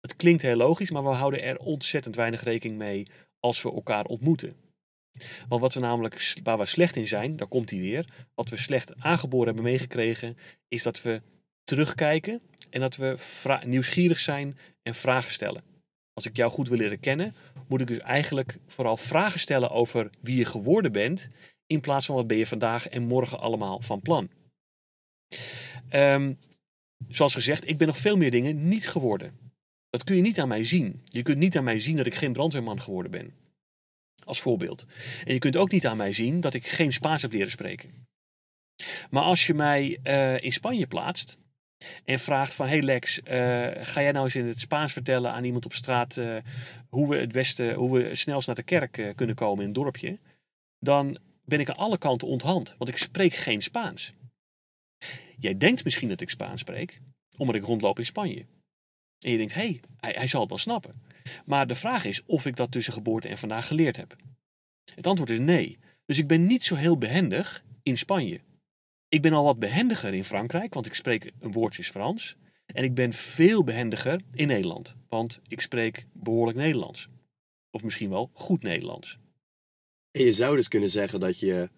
Het 0.00 0.16
klinkt 0.16 0.42
heel 0.42 0.56
logisch, 0.56 0.90
maar 0.90 1.02
we 1.02 1.08
houden 1.08 1.42
er 1.42 1.58
ontzettend 1.58 2.16
weinig 2.16 2.42
rekening 2.42 2.78
mee 2.78 3.06
als 3.40 3.62
we 3.62 3.72
elkaar 3.72 4.04
ontmoeten. 4.04 4.56
Want 5.48 5.60
wat 5.60 5.74
we 5.74 5.80
namelijk, 5.80 6.34
waar 6.42 6.58
we 6.58 6.66
slecht 6.66 6.96
in 6.96 7.08
zijn, 7.08 7.36
daar 7.36 7.48
komt 7.48 7.70
hij 7.70 7.80
weer. 7.80 8.06
Wat 8.34 8.48
we 8.48 8.56
slecht 8.56 8.94
aangeboren 8.98 9.46
hebben 9.46 9.64
meegekregen, 9.64 10.36
is 10.68 10.82
dat 10.82 11.02
we 11.02 11.22
terugkijken 11.64 12.40
en 12.72 12.80
dat 12.80 12.96
we 12.96 13.16
nieuwsgierig 13.64 14.20
zijn 14.20 14.58
en 14.82 14.94
vragen 14.94 15.32
stellen. 15.32 15.62
Als 16.12 16.26
ik 16.26 16.36
jou 16.36 16.50
goed 16.50 16.68
wil 16.68 16.78
leren 16.78 17.00
kennen, 17.00 17.34
moet 17.68 17.80
ik 17.80 17.86
dus 17.86 17.98
eigenlijk 17.98 18.58
vooral 18.66 18.96
vragen 18.96 19.40
stellen 19.40 19.70
over 19.70 20.10
wie 20.20 20.36
je 20.36 20.44
geworden 20.44 20.92
bent, 20.92 21.28
in 21.66 21.80
plaats 21.80 22.06
van 22.06 22.14
wat 22.14 22.26
ben 22.26 22.36
je 22.36 22.46
vandaag 22.46 22.88
en 22.88 23.02
morgen 23.02 23.38
allemaal 23.40 23.80
van 23.80 24.00
plan. 24.00 24.30
Um, 25.92 26.38
zoals 27.08 27.34
gezegd, 27.34 27.68
ik 27.68 27.78
ben 27.78 27.86
nog 27.86 27.98
veel 27.98 28.16
meer 28.16 28.30
dingen 28.30 28.68
niet 28.68 28.88
geworden. 28.88 29.38
Dat 29.90 30.04
kun 30.04 30.16
je 30.16 30.22
niet 30.22 30.40
aan 30.40 30.48
mij 30.48 30.64
zien. 30.64 31.00
Je 31.04 31.22
kunt 31.22 31.38
niet 31.38 31.56
aan 31.56 31.64
mij 31.64 31.80
zien 31.80 31.96
dat 31.96 32.06
ik 32.06 32.14
geen 32.14 32.32
brandweerman 32.32 32.82
geworden 32.82 33.10
ben. 33.10 33.34
Als 34.24 34.40
voorbeeld. 34.40 34.86
En 35.24 35.32
je 35.32 35.38
kunt 35.38 35.56
ook 35.56 35.70
niet 35.70 35.86
aan 35.86 35.96
mij 35.96 36.12
zien 36.12 36.40
dat 36.40 36.54
ik 36.54 36.66
geen 36.66 36.92
Spaans 36.92 37.22
heb 37.22 37.32
leren 37.32 37.50
spreken. 37.50 38.06
Maar 39.10 39.22
als 39.22 39.46
je 39.46 39.54
mij 39.54 39.98
uh, 40.04 40.42
in 40.42 40.52
Spanje 40.52 40.86
plaatst 40.86 41.38
en 42.04 42.18
vraagt 42.18 42.54
van... 42.54 42.66
Hey 42.66 42.82
Lex, 42.82 43.18
uh, 43.18 43.24
ga 43.74 44.02
jij 44.02 44.12
nou 44.12 44.24
eens 44.24 44.34
in 44.34 44.46
het 44.46 44.60
Spaans 44.60 44.92
vertellen 44.92 45.32
aan 45.32 45.44
iemand 45.44 45.64
op 45.64 45.72
straat... 45.72 46.16
Uh, 46.16 46.36
hoe 46.88 47.08
we 47.08 47.16
het 47.16 47.32
beste, 47.32 47.72
hoe 47.72 47.98
we 47.98 48.14
snelst 48.14 48.46
naar 48.46 48.56
de 48.56 48.62
kerk 48.62 49.12
kunnen 49.14 49.36
komen 49.36 49.62
in 49.62 49.66
een 49.66 49.74
dorpje... 49.74 50.18
dan 50.78 51.18
ben 51.44 51.60
ik 51.60 51.70
aan 51.70 51.76
alle 51.76 51.98
kanten 51.98 52.28
onthand, 52.28 52.74
want 52.78 52.90
ik 52.90 52.96
spreek 52.96 53.34
geen 53.34 53.62
Spaans. 53.62 54.12
Jij 55.38 55.58
denkt 55.58 55.84
misschien 55.84 56.08
dat 56.08 56.20
ik 56.20 56.30
Spaans 56.30 56.60
spreek, 56.60 57.00
omdat 57.36 57.54
ik 57.54 57.62
rondloop 57.62 57.98
in 57.98 58.04
Spanje. 58.04 58.46
En 59.18 59.30
je 59.30 59.36
denkt, 59.36 59.54
hé, 59.54 59.60
hey, 59.60 59.80
hij, 59.96 60.12
hij 60.12 60.26
zal 60.26 60.40
het 60.40 60.48
wel 60.48 60.58
snappen. 60.58 61.02
Maar 61.44 61.66
de 61.66 61.74
vraag 61.74 62.04
is 62.04 62.24
of 62.24 62.46
ik 62.46 62.56
dat 62.56 62.70
tussen 62.70 62.92
geboorte 62.92 63.28
en 63.28 63.38
vandaag 63.38 63.66
geleerd 63.66 63.96
heb. 63.96 64.16
Het 64.94 65.06
antwoord 65.06 65.30
is 65.30 65.38
nee. 65.38 65.78
Dus 66.06 66.18
ik 66.18 66.26
ben 66.26 66.46
niet 66.46 66.62
zo 66.62 66.74
heel 66.74 66.98
behendig 66.98 67.64
in 67.82 67.98
Spanje. 67.98 68.40
Ik 69.12 69.22
ben 69.22 69.32
al 69.32 69.44
wat 69.44 69.58
behendiger 69.58 70.14
in 70.14 70.24
Frankrijk, 70.24 70.74
want 70.74 70.86
ik 70.86 70.94
spreek 70.94 71.32
een 71.40 71.52
woordjes 71.52 71.90
Frans. 71.90 72.36
En 72.66 72.84
ik 72.84 72.94
ben 72.94 73.12
veel 73.12 73.64
behendiger 73.64 74.20
in 74.34 74.46
Nederland, 74.46 74.96
want 75.08 75.40
ik 75.48 75.60
spreek 75.60 76.06
behoorlijk 76.12 76.58
Nederlands. 76.58 77.08
Of 77.70 77.82
misschien 77.82 78.10
wel 78.10 78.30
goed 78.32 78.62
Nederlands. 78.62 79.18
En 80.10 80.24
je 80.24 80.32
zou 80.32 80.56
dus 80.56 80.68
kunnen 80.68 80.90
zeggen 80.90 81.20
dat 81.20 81.38
je 81.38 81.70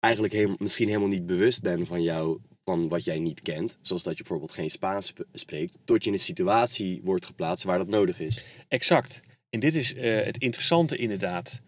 eigenlijk 0.00 0.34
helemaal, 0.34 0.56
misschien 0.60 0.86
helemaal 0.86 1.08
niet 1.08 1.26
bewust 1.26 1.62
bent 1.62 1.86
van 1.86 2.02
jou, 2.02 2.40
van 2.64 2.88
wat 2.88 3.04
jij 3.04 3.18
niet 3.18 3.40
kent. 3.40 3.78
Zoals 3.80 4.02
dat 4.02 4.16
je 4.16 4.22
bijvoorbeeld 4.22 4.52
geen 4.52 4.70
Spaans 4.70 5.12
spreekt, 5.32 5.78
tot 5.84 6.02
je 6.02 6.08
in 6.08 6.16
een 6.16 6.22
situatie 6.22 7.00
wordt 7.04 7.26
geplaatst 7.26 7.64
waar 7.64 7.78
dat 7.78 7.88
nodig 7.88 8.20
is. 8.20 8.44
Exact. 8.68 9.20
En 9.50 9.60
dit 9.60 9.74
is 9.74 9.94
uh, 9.94 10.24
het 10.24 10.38
interessante 10.38 10.96
inderdaad. 10.96 11.60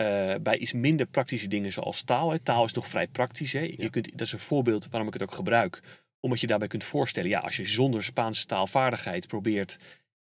Uh, 0.00 0.34
bij 0.42 0.58
iets 0.58 0.72
minder 0.72 1.06
praktische 1.06 1.48
dingen 1.48 1.72
zoals 1.72 2.02
taal. 2.02 2.30
Hè. 2.30 2.38
Taal 2.38 2.64
is 2.64 2.72
toch 2.72 2.88
vrij 2.88 3.06
praktisch. 3.06 3.52
Hè? 3.52 3.74
Je 3.76 3.90
kunt, 3.90 4.10
dat 4.10 4.26
is 4.26 4.32
een 4.32 4.38
voorbeeld 4.38 4.88
waarom 4.90 5.08
ik 5.08 5.14
het 5.14 5.22
ook 5.22 5.32
gebruik. 5.32 5.80
Omdat 6.20 6.40
je 6.40 6.46
daarbij 6.46 6.68
kunt 6.68 6.84
voorstellen, 6.84 7.30
ja, 7.30 7.38
als 7.38 7.56
je 7.56 7.66
zonder 7.66 8.04
Spaanse 8.04 8.46
taalvaardigheid 8.46 9.26
probeert 9.26 9.78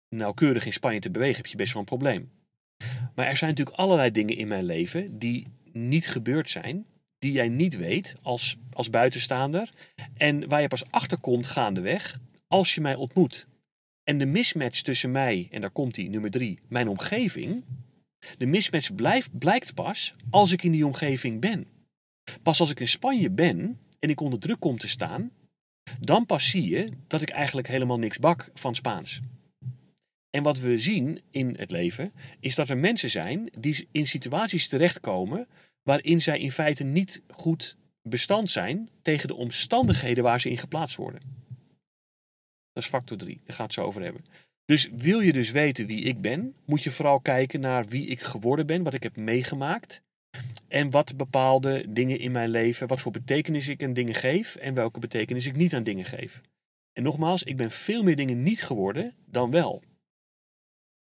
nauwkeurig 0.08 0.66
in 0.66 0.72
Spanje 0.72 1.00
te 1.00 1.10
bewegen, 1.10 1.36
heb 1.36 1.46
je 1.46 1.56
best 1.56 1.72
wel 1.72 1.82
een 1.82 1.88
probleem. 1.88 2.30
Maar 3.14 3.26
er 3.26 3.36
zijn 3.36 3.50
natuurlijk 3.50 3.76
allerlei 3.76 4.10
dingen 4.10 4.36
in 4.36 4.48
mijn 4.48 4.64
leven 4.64 5.18
die 5.18 5.46
niet 5.72 6.08
gebeurd 6.08 6.50
zijn, 6.50 6.86
die 7.18 7.32
jij 7.32 7.48
niet 7.48 7.76
weet 7.76 8.14
als, 8.22 8.56
als 8.72 8.90
buitenstaander 8.90 9.72
en 10.16 10.48
waar 10.48 10.60
je 10.60 10.68
pas 10.68 10.90
achter 10.90 11.20
komt 11.20 11.46
gaandeweg 11.46 12.18
als 12.48 12.74
je 12.74 12.80
mij 12.80 12.94
ontmoet. 12.94 13.46
En 14.04 14.18
de 14.18 14.26
mismatch 14.26 14.80
tussen 14.80 15.12
mij, 15.12 15.48
en 15.50 15.60
daar 15.60 15.70
komt 15.70 15.96
hij, 15.96 16.08
nummer 16.08 16.30
drie, 16.30 16.58
mijn 16.68 16.88
omgeving. 16.88 17.64
De 18.38 18.46
mismatch 18.46 18.94
blijft, 18.94 19.38
blijkt 19.38 19.74
pas 19.74 20.14
als 20.30 20.52
ik 20.52 20.62
in 20.62 20.72
die 20.72 20.86
omgeving 20.86 21.40
ben. 21.40 21.66
Pas 22.42 22.60
als 22.60 22.70
ik 22.70 22.80
in 22.80 22.88
Spanje 22.88 23.30
ben 23.30 23.80
en 23.98 24.10
ik 24.10 24.20
onder 24.20 24.38
druk 24.38 24.60
kom 24.60 24.78
te 24.78 24.88
staan, 24.88 25.30
dan 26.00 26.26
pas 26.26 26.50
zie 26.50 26.68
je 26.68 26.92
dat 27.06 27.22
ik 27.22 27.30
eigenlijk 27.30 27.68
helemaal 27.68 27.98
niks 27.98 28.18
bak 28.18 28.50
van 28.54 28.74
Spaans. 28.74 29.20
En 30.30 30.42
wat 30.42 30.58
we 30.58 30.78
zien 30.78 31.20
in 31.30 31.54
het 31.58 31.70
leven, 31.70 32.12
is 32.40 32.54
dat 32.54 32.68
er 32.68 32.78
mensen 32.78 33.10
zijn 33.10 33.50
die 33.58 33.88
in 33.90 34.06
situaties 34.06 34.68
terechtkomen 34.68 35.48
waarin 35.82 36.22
zij 36.22 36.38
in 36.38 36.52
feite 36.52 36.84
niet 36.84 37.22
goed 37.28 37.76
bestand 38.02 38.50
zijn 38.50 38.90
tegen 39.02 39.28
de 39.28 39.34
omstandigheden 39.34 40.24
waar 40.24 40.40
ze 40.40 40.50
in 40.50 40.58
geplaatst 40.58 40.96
worden. 40.96 41.20
Dat 42.72 42.82
is 42.82 42.88
factor 42.88 43.16
3, 43.16 43.40
daar 43.44 43.56
gaat 43.56 43.66
het 43.66 43.74
zo 43.74 43.84
over 43.84 44.02
hebben. 44.02 44.24
Dus 44.72 44.88
wil 44.96 45.20
je 45.20 45.32
dus 45.32 45.50
weten 45.50 45.86
wie 45.86 46.02
ik 46.02 46.20
ben, 46.20 46.54
moet 46.64 46.82
je 46.82 46.90
vooral 46.90 47.20
kijken 47.20 47.60
naar 47.60 47.84
wie 47.86 48.06
ik 48.06 48.20
geworden 48.20 48.66
ben, 48.66 48.82
wat 48.82 48.94
ik 48.94 49.02
heb 49.02 49.16
meegemaakt. 49.16 50.02
En 50.68 50.90
wat 50.90 51.16
bepaalde 51.16 51.84
dingen 51.88 52.18
in 52.18 52.32
mijn 52.32 52.48
leven, 52.48 52.88
wat 52.88 53.00
voor 53.00 53.12
betekenis 53.12 53.68
ik 53.68 53.82
aan 53.82 53.92
dingen 53.92 54.14
geef 54.14 54.56
en 54.56 54.74
welke 54.74 55.00
betekenis 55.00 55.46
ik 55.46 55.56
niet 55.56 55.74
aan 55.74 55.82
dingen 55.82 56.04
geef. 56.04 56.40
En 56.92 57.02
nogmaals, 57.02 57.42
ik 57.42 57.56
ben 57.56 57.70
veel 57.70 58.02
meer 58.02 58.16
dingen 58.16 58.42
niet 58.42 58.62
geworden 58.62 59.14
dan 59.26 59.50
wel. 59.50 59.82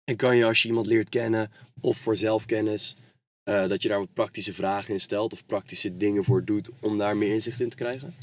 En 0.05 0.17
kan 0.17 0.37
je 0.37 0.45
als 0.45 0.63
je 0.63 0.69
iemand 0.69 0.87
leert 0.87 1.09
kennen 1.09 1.51
of 1.81 1.99
voor 1.99 2.17
zelfkennis, 2.17 2.97
uh, 3.49 3.69
dat 3.69 3.83
je 3.83 3.89
daar 3.89 3.99
wat 3.99 4.15
praktische 4.15 4.55
vragen 4.55 4.93
in 4.95 5.01
stelt 5.01 5.33
of 5.33 5.47
praktische 5.47 5.97
dingen 5.97 6.25
voor 6.25 6.45
doet 6.45 6.71
om 6.81 6.99
daar 6.99 7.17
meer 7.17 7.33
inzicht 7.33 7.61
in 7.61 7.69
te 7.69 7.77
krijgen? 7.77 8.15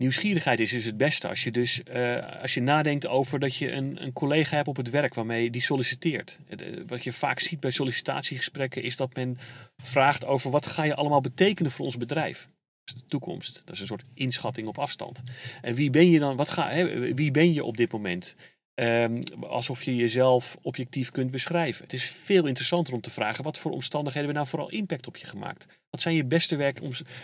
Nieuwsgierigheid 0.00 0.60
is 0.60 0.70
dus 0.70 0.84
het 0.84 0.96
beste. 0.96 1.28
Als 1.28 1.44
je 1.44 1.50
dus 1.50 1.82
uh, 1.92 2.40
als 2.42 2.54
je 2.54 2.62
nadenkt 2.62 3.06
over 3.06 3.38
dat 3.38 3.56
je 3.56 3.72
een, 3.72 4.02
een 4.02 4.12
collega 4.12 4.56
hebt 4.56 4.68
op 4.68 4.76
het 4.76 4.90
werk 4.90 5.14
waarmee 5.14 5.50
die 5.50 5.62
solliciteert. 5.62 6.38
Eh, 6.48 6.58
wat 6.86 7.04
je 7.04 7.12
vaak 7.12 7.40
ziet 7.40 7.60
bij 7.60 7.70
sollicitatiegesprekken 7.70 8.82
is 8.82 8.96
dat 8.96 9.14
men 9.14 9.38
vraagt 9.82 10.24
over 10.24 10.50
wat 10.50 10.66
ga 10.66 10.82
je 10.82 10.94
allemaal 10.94 11.20
betekenen 11.20 11.70
voor 11.70 11.84
ons 11.84 11.96
bedrijf. 11.96 12.48
De 12.84 13.06
toekomst. 13.08 13.62
Dat 13.64 13.74
is 13.74 13.80
een 13.80 13.86
soort 13.86 14.04
inschatting 14.14 14.68
op 14.68 14.78
afstand. 14.78 15.22
En 15.62 15.74
wie 15.74 15.90
ben 15.90 16.10
je 16.10 16.18
dan? 16.18 16.36
Wat 16.36 16.48
ga, 16.48 16.70
hè, 16.70 17.14
wie 17.14 17.30
ben 17.30 17.52
je 17.52 17.64
op 17.64 17.76
dit 17.76 17.92
moment? 17.92 18.34
Um, 18.80 19.20
alsof 19.40 19.82
je 19.82 19.96
jezelf 19.96 20.56
objectief 20.62 21.10
kunt 21.10 21.30
beschrijven. 21.30 21.84
Het 21.84 21.92
is 21.92 22.04
veel 22.04 22.46
interessanter 22.46 22.94
om 22.94 23.00
te 23.00 23.10
vragen: 23.10 23.44
wat 23.44 23.58
voor 23.58 23.70
omstandigheden 23.70 24.28
hebben 24.28 24.44
nou 24.44 24.48
vooral 24.48 24.78
impact 24.78 25.06
op 25.06 25.16
je 25.16 25.26
gemaakt? 25.26 25.66
Wat 25.90 26.00
zijn 26.00 26.14
je 26.14 26.24
beste 26.24 26.56
werk, 26.56 26.80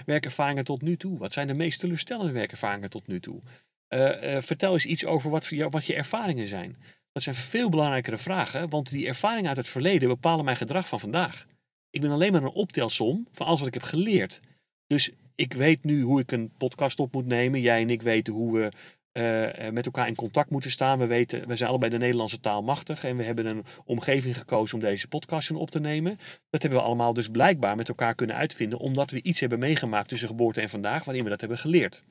werkervaringen 0.06 0.64
tot 0.64 0.82
nu 0.82 0.96
toe? 0.96 1.18
Wat 1.18 1.32
zijn 1.32 1.46
de 1.46 1.54
meest 1.54 1.80
teleurstellende 1.80 2.32
werkervaringen 2.32 2.90
tot 2.90 3.06
nu 3.06 3.20
toe? 3.20 3.40
Uh, 3.88 4.34
uh, 4.34 4.42
vertel 4.42 4.72
eens 4.72 4.86
iets 4.86 5.04
over 5.04 5.30
wat, 5.30 5.50
wat 5.70 5.86
je 5.86 5.94
ervaringen 5.94 6.46
zijn. 6.46 6.76
Dat 7.12 7.22
zijn 7.22 7.34
veel 7.34 7.68
belangrijkere 7.68 8.18
vragen, 8.18 8.68
want 8.68 8.90
die 8.90 9.06
ervaringen 9.06 9.48
uit 9.48 9.56
het 9.56 9.68
verleden 9.68 10.08
bepalen 10.08 10.44
mijn 10.44 10.56
gedrag 10.56 10.88
van 10.88 11.00
vandaag. 11.00 11.46
Ik 11.90 12.00
ben 12.00 12.10
alleen 12.10 12.32
maar 12.32 12.42
een 12.42 12.48
optelsom 12.48 13.26
van 13.32 13.46
alles 13.46 13.58
wat 13.58 13.68
ik 13.68 13.74
heb 13.74 13.82
geleerd. 13.82 14.40
Dus 14.86 15.10
ik 15.34 15.52
weet 15.52 15.84
nu 15.84 16.02
hoe 16.02 16.20
ik 16.20 16.32
een 16.32 16.52
podcast 16.58 17.00
op 17.00 17.12
moet 17.12 17.26
nemen. 17.26 17.60
Jij 17.60 17.80
en 17.80 17.90
ik 17.90 18.02
weten 18.02 18.32
hoe 18.32 18.58
we 18.58 18.72
uh, 19.16 19.70
met 19.70 19.86
elkaar 19.86 20.08
in 20.08 20.14
contact 20.14 20.50
moeten 20.50 20.70
staan. 20.70 20.98
We, 20.98 21.06
weten, 21.06 21.48
we 21.48 21.56
zijn 21.56 21.68
allebei 21.68 21.90
de 21.90 21.98
Nederlandse 21.98 22.40
taal 22.40 22.62
machtig 22.62 23.04
en 23.04 23.16
we 23.16 23.22
hebben 23.22 23.46
een 23.46 23.64
omgeving 23.84 24.38
gekozen 24.38 24.74
om 24.74 24.80
deze 24.80 25.08
podcast 25.08 25.50
op 25.50 25.70
te 25.70 25.80
nemen. 25.80 26.18
Dat 26.50 26.62
hebben 26.62 26.80
we 26.80 26.84
allemaal 26.84 27.12
dus 27.12 27.28
blijkbaar 27.28 27.76
met 27.76 27.88
elkaar 27.88 28.14
kunnen 28.14 28.36
uitvinden, 28.36 28.78
omdat 28.78 29.10
we 29.10 29.22
iets 29.22 29.40
hebben 29.40 29.58
meegemaakt 29.58 30.08
tussen 30.08 30.28
geboorte 30.28 30.60
en 30.60 30.68
vandaag, 30.68 31.04
waarin 31.04 31.24
we 31.24 31.30
dat 31.30 31.40
hebben 31.40 31.58
geleerd. 31.58 32.02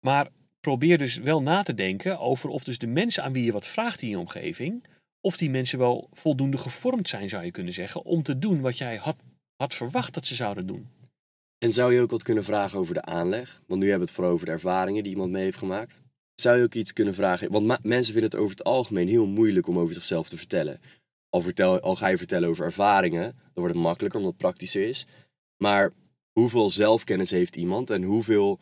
Maar 0.00 0.28
probeer 0.60 0.98
dus 0.98 1.16
wel 1.16 1.42
na 1.42 1.62
te 1.62 1.74
denken 1.74 2.18
over 2.18 2.48
of 2.48 2.64
dus 2.64 2.78
de 2.78 2.86
mensen 2.86 3.22
aan 3.22 3.32
wie 3.32 3.44
je 3.44 3.52
wat 3.52 3.66
vraagt 3.66 4.02
in 4.02 4.08
je 4.08 4.18
omgeving, 4.18 4.84
of 5.20 5.36
die 5.36 5.50
mensen 5.50 5.78
wel 5.78 6.08
voldoende 6.12 6.58
gevormd 6.58 7.08
zijn, 7.08 7.28
zou 7.28 7.44
je 7.44 7.50
kunnen 7.50 7.72
zeggen, 7.72 8.04
om 8.04 8.22
te 8.22 8.38
doen 8.38 8.60
wat 8.60 8.78
jij 8.78 8.96
had, 8.96 9.16
had 9.56 9.74
verwacht 9.74 10.14
dat 10.14 10.26
ze 10.26 10.34
zouden 10.34 10.66
doen. 10.66 10.88
En 11.62 11.72
zou 11.72 11.94
je 11.94 12.00
ook 12.00 12.10
wat 12.10 12.22
kunnen 12.22 12.44
vragen 12.44 12.78
over 12.78 12.94
de 12.94 13.02
aanleg? 13.02 13.62
Want 13.66 13.80
nu 13.80 13.88
hebben 13.88 14.06
we 14.06 14.06
het 14.06 14.14
vooral 14.14 14.32
over 14.32 14.46
de 14.46 14.52
ervaringen 14.52 15.02
die 15.02 15.12
iemand 15.12 15.30
mee 15.30 15.42
heeft 15.42 15.58
gemaakt. 15.58 16.00
Zou 16.34 16.56
je 16.56 16.62
ook 16.62 16.74
iets 16.74 16.92
kunnen 16.92 17.14
vragen? 17.14 17.52
Want 17.52 17.84
mensen 17.84 18.12
vinden 18.12 18.30
het 18.30 18.40
over 18.40 18.56
het 18.56 18.64
algemeen 18.64 19.08
heel 19.08 19.26
moeilijk 19.26 19.66
om 19.66 19.78
over 19.78 19.94
zichzelf 19.94 20.28
te 20.28 20.36
vertellen. 20.36 20.80
Al, 21.28 21.40
vertel, 21.40 21.80
al 21.80 21.96
ga 21.96 22.06
je 22.06 22.16
vertellen 22.16 22.48
over 22.48 22.64
ervaringen, 22.64 23.22
dan 23.22 23.50
wordt 23.54 23.74
het 23.74 23.82
makkelijker 23.82 24.18
omdat 24.18 24.32
het 24.32 24.42
praktischer 24.42 24.88
is. 24.88 25.06
Maar 25.56 25.92
hoeveel 26.32 26.70
zelfkennis 26.70 27.30
heeft 27.30 27.56
iemand 27.56 27.90
en 27.90 28.02
hoeveel, 28.02 28.58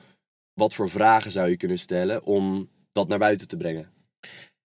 wat 0.54 0.74
voor 0.74 0.90
vragen 0.90 1.32
zou 1.32 1.48
je 1.48 1.56
kunnen 1.56 1.78
stellen 1.78 2.24
om 2.24 2.68
dat 2.92 3.08
naar 3.08 3.18
buiten 3.18 3.48
te 3.48 3.56
brengen? 3.56 3.99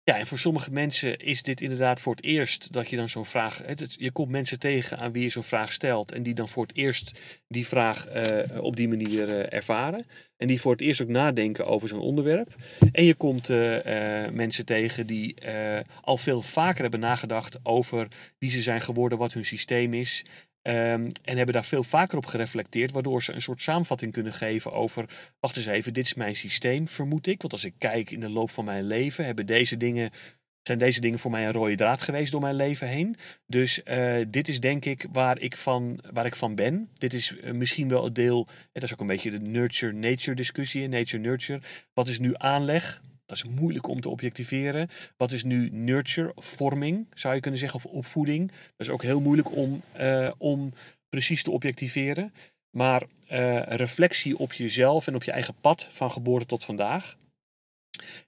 Ja, 0.05 0.17
en 0.17 0.27
voor 0.27 0.39
sommige 0.39 0.71
mensen 0.71 1.17
is 1.17 1.43
dit 1.43 1.61
inderdaad 1.61 2.01
voor 2.01 2.15
het 2.15 2.23
eerst 2.23 2.71
dat 2.71 2.89
je 2.89 2.95
dan 2.95 3.09
zo'n 3.09 3.25
vraag. 3.25 3.61
Het, 3.65 3.95
je 3.97 4.11
komt 4.11 4.29
mensen 4.29 4.59
tegen 4.59 4.97
aan 4.97 5.11
wie 5.11 5.23
je 5.23 5.29
zo'n 5.29 5.43
vraag 5.43 5.73
stelt. 5.73 6.11
En 6.11 6.23
die 6.23 6.33
dan 6.33 6.49
voor 6.49 6.63
het 6.63 6.75
eerst 6.75 7.19
die 7.47 7.67
vraag 7.67 8.07
uh, 8.07 8.61
op 8.61 8.75
die 8.75 8.87
manier 8.87 9.33
uh, 9.33 9.53
ervaren. 9.53 10.05
En 10.37 10.47
die 10.47 10.61
voor 10.61 10.71
het 10.71 10.81
eerst 10.81 11.01
ook 11.01 11.07
nadenken 11.07 11.65
over 11.65 11.87
zo'n 11.87 11.99
onderwerp. 11.99 12.55
En 12.91 13.03
je 13.03 13.13
komt 13.13 13.49
uh, 13.49 13.77
mensen 14.31 14.65
tegen 14.65 15.07
die 15.07 15.35
al 16.01 16.17
veel 16.17 16.41
vaker 16.41 16.81
hebben 16.81 16.99
nagedacht 16.99 17.59
over 17.63 18.07
wie 18.39 18.51
ze 18.51 18.61
zijn 18.61 18.81
geworden, 18.81 19.17
wat 19.17 19.33
hun 19.33 19.45
systeem 19.45 19.93
is. 19.93 20.25
Um, 20.67 21.07
en 21.23 21.37
hebben 21.37 21.53
daar 21.53 21.65
veel 21.65 21.83
vaker 21.83 22.17
op 22.17 22.25
gereflecteerd, 22.25 22.91
waardoor 22.91 23.23
ze 23.23 23.33
een 23.33 23.41
soort 23.41 23.61
samenvatting 23.61 24.11
kunnen 24.11 24.33
geven 24.33 24.71
over, 24.71 25.09
wacht 25.39 25.57
eens 25.57 25.65
even, 25.65 25.93
dit 25.93 26.05
is 26.05 26.13
mijn 26.13 26.35
systeem, 26.35 26.87
vermoed 26.87 27.27
ik. 27.27 27.41
Want 27.41 27.53
als 27.53 27.65
ik 27.65 27.73
kijk 27.77 28.11
in 28.11 28.19
de 28.19 28.29
loop 28.29 28.49
van 28.49 28.65
mijn 28.65 28.83
leven, 28.83 29.25
hebben 29.25 29.45
deze 29.45 29.77
dingen, 29.77 30.11
zijn 30.63 30.77
deze 30.77 31.01
dingen 31.01 31.19
voor 31.19 31.31
mij 31.31 31.45
een 31.45 31.51
rode 31.51 31.75
draad 31.75 32.01
geweest 32.01 32.31
door 32.31 32.41
mijn 32.41 32.55
leven 32.55 32.87
heen. 32.87 33.15
Dus 33.47 33.81
uh, 33.85 34.15
dit 34.27 34.47
is 34.47 34.59
denk 34.59 34.85
ik 34.85 35.05
waar 35.11 35.39
ik 35.39 35.57
van, 35.57 35.99
waar 36.11 36.25
ik 36.25 36.35
van 36.35 36.55
ben. 36.55 36.89
Dit 36.93 37.13
is 37.13 37.31
uh, 37.31 37.51
misschien 37.51 37.87
wel 37.87 38.03
het 38.03 38.15
deel, 38.15 38.47
en 38.47 38.55
dat 38.73 38.83
is 38.83 38.93
ook 38.93 38.99
een 39.01 39.07
beetje 39.07 39.31
de 39.31 39.39
nurture-nature 39.39 40.35
discussie, 40.35 40.87
nature-nurture. 40.87 41.61
Wat 41.93 42.07
is 42.07 42.19
nu 42.19 42.31
aanleg? 42.37 43.01
Dat 43.39 43.45
is 43.45 43.59
moeilijk 43.59 43.87
om 43.87 44.01
te 44.01 44.09
objectiveren. 44.09 44.89
Wat 45.17 45.31
is 45.31 45.43
nu 45.43 45.69
nurture, 45.69 46.31
vorming, 46.35 47.07
zou 47.13 47.35
je 47.35 47.41
kunnen 47.41 47.59
zeggen, 47.59 47.79
of 47.83 47.91
opvoeding? 47.91 48.47
Dat 48.47 48.87
is 48.87 48.89
ook 48.89 49.03
heel 49.03 49.21
moeilijk 49.21 49.55
om, 49.55 49.81
uh, 49.99 50.31
om 50.37 50.73
precies 51.09 51.43
te 51.43 51.51
objectiveren. 51.51 52.33
Maar 52.69 53.03
uh, 53.31 53.61
reflectie 53.61 54.37
op 54.37 54.53
jezelf 54.53 55.07
en 55.07 55.15
op 55.15 55.23
je 55.23 55.31
eigen 55.31 55.55
pad 55.61 55.87
van 55.91 56.11
geboorte 56.11 56.45
tot 56.45 56.63
vandaag 56.63 57.17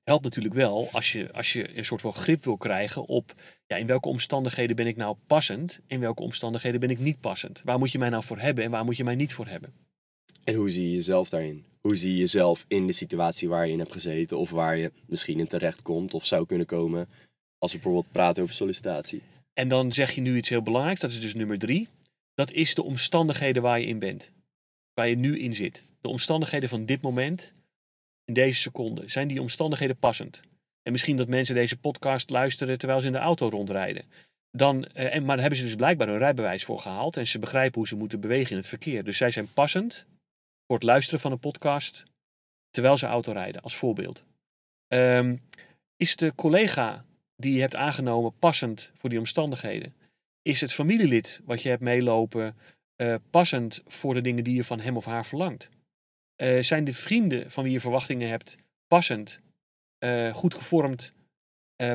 helpt 0.03 0.23
natuurlijk 0.23 0.53
wel 0.53 0.89
als 0.91 1.11
je, 1.11 1.33
als 1.33 1.53
je 1.53 1.77
een 1.77 1.85
soort 1.85 2.01
van 2.01 2.13
grip 2.13 2.43
wil 2.43 2.57
krijgen 2.57 3.05
op 3.05 3.33
ja, 3.67 3.75
in 3.75 3.87
welke 3.87 4.07
omstandigheden 4.07 4.75
ben 4.75 4.87
ik 4.87 4.95
nou 4.95 5.15
passend, 5.27 5.79
in 5.87 5.99
welke 5.99 6.23
omstandigheden 6.23 6.79
ben 6.79 6.89
ik 6.89 6.99
niet 6.99 7.19
passend. 7.19 7.61
Waar 7.63 7.77
moet 7.77 7.91
je 7.91 7.99
mij 7.99 8.09
nou 8.09 8.23
voor 8.23 8.39
hebben 8.39 8.63
en 8.63 8.71
waar 8.71 8.85
moet 8.85 8.97
je 8.97 9.03
mij 9.03 9.15
niet 9.15 9.33
voor 9.33 9.47
hebben? 9.47 9.73
En 10.43 10.55
hoe 10.55 10.69
zie 10.69 10.89
je 10.89 10.95
jezelf 10.95 11.29
daarin? 11.29 11.65
Hoe 11.85 11.95
zie 11.95 12.11
je 12.11 12.17
jezelf 12.17 12.65
in 12.67 12.87
de 12.87 12.93
situatie 12.93 13.49
waar 13.49 13.65
je 13.65 13.71
in 13.71 13.79
hebt 13.79 13.91
gezeten 13.91 14.37
of 14.37 14.49
waar 14.49 14.77
je 14.77 14.91
misschien 15.05 15.39
in 15.39 15.47
terecht 15.47 15.81
komt 15.81 16.13
of 16.13 16.25
zou 16.25 16.45
kunnen 16.45 16.65
komen 16.65 17.07
als 17.57 17.71
we 17.71 17.77
bijvoorbeeld 17.77 18.11
praten 18.11 18.43
over 18.43 18.55
sollicitatie? 18.55 19.21
En 19.53 19.67
dan 19.67 19.93
zeg 19.93 20.11
je 20.11 20.21
nu 20.21 20.37
iets 20.37 20.49
heel 20.49 20.63
belangrijks, 20.63 21.01
dat 21.01 21.11
is 21.11 21.19
dus 21.19 21.33
nummer 21.33 21.57
drie. 21.57 21.87
Dat 22.33 22.51
is 22.51 22.73
de 22.73 22.83
omstandigheden 22.83 23.61
waar 23.61 23.79
je 23.79 23.85
in 23.85 23.99
bent. 23.99 24.31
Waar 24.93 25.07
je 25.07 25.15
nu 25.15 25.39
in 25.39 25.55
zit. 25.55 25.83
De 26.01 26.09
omstandigheden 26.09 26.69
van 26.69 26.85
dit 26.85 27.01
moment, 27.01 27.53
in 28.23 28.33
deze 28.33 28.59
seconde. 28.59 29.03
Zijn 29.09 29.27
die 29.27 29.41
omstandigheden 29.41 29.97
passend? 29.97 30.41
En 30.81 30.91
misschien 30.91 31.17
dat 31.17 31.27
mensen 31.27 31.55
deze 31.55 31.77
podcast 31.77 32.29
luisteren 32.29 32.77
terwijl 32.77 32.99
ze 32.99 33.07
in 33.07 33.13
de 33.13 33.19
auto 33.19 33.49
rondrijden. 33.49 34.03
Dan, 34.51 34.85
eh, 34.85 35.15
en, 35.15 35.19
maar 35.19 35.35
daar 35.35 35.39
hebben 35.39 35.59
ze 35.59 35.65
dus 35.65 35.75
blijkbaar 35.75 36.09
een 36.09 36.17
rijbewijs 36.17 36.63
voor 36.63 36.79
gehaald. 36.79 37.17
En 37.17 37.27
ze 37.27 37.39
begrijpen 37.39 37.79
hoe 37.79 37.87
ze 37.87 37.95
moeten 37.95 38.19
bewegen 38.19 38.51
in 38.51 38.57
het 38.57 38.67
verkeer. 38.67 39.03
Dus 39.03 39.17
zij 39.17 39.31
zijn 39.31 39.53
passend 39.53 40.05
voor 40.67 40.75
het 40.75 40.83
luisteren 40.83 41.19
van 41.19 41.31
een 41.31 41.39
podcast 41.39 42.03
terwijl 42.69 42.97
ze 42.97 43.05
auto 43.05 43.31
rijden, 43.31 43.61
als 43.61 43.75
voorbeeld. 43.75 44.23
Um, 44.87 45.41
is 45.97 46.15
de 46.15 46.35
collega 46.35 47.05
die 47.35 47.53
je 47.53 47.61
hebt 47.61 47.75
aangenomen 47.75 48.37
passend 48.39 48.91
voor 48.93 49.09
die 49.09 49.19
omstandigheden? 49.19 49.95
Is 50.41 50.61
het 50.61 50.73
familielid 50.73 51.41
wat 51.43 51.61
je 51.61 51.69
hebt 51.69 51.81
meelopen 51.81 52.57
uh, 53.01 53.15
passend 53.29 53.81
voor 53.85 54.13
de 54.13 54.21
dingen 54.21 54.43
die 54.43 54.55
je 54.55 54.63
van 54.63 54.79
hem 54.79 54.97
of 54.97 55.05
haar 55.05 55.25
verlangt? 55.25 55.69
Uh, 56.41 56.61
zijn 56.61 56.83
de 56.83 56.93
vrienden 56.93 57.51
van 57.51 57.63
wie 57.63 57.73
je 57.73 57.79
verwachtingen 57.79 58.29
hebt 58.29 58.57
passend, 58.87 59.39
uh, 59.99 60.33
goed 60.33 60.53
gevormd, 60.53 61.13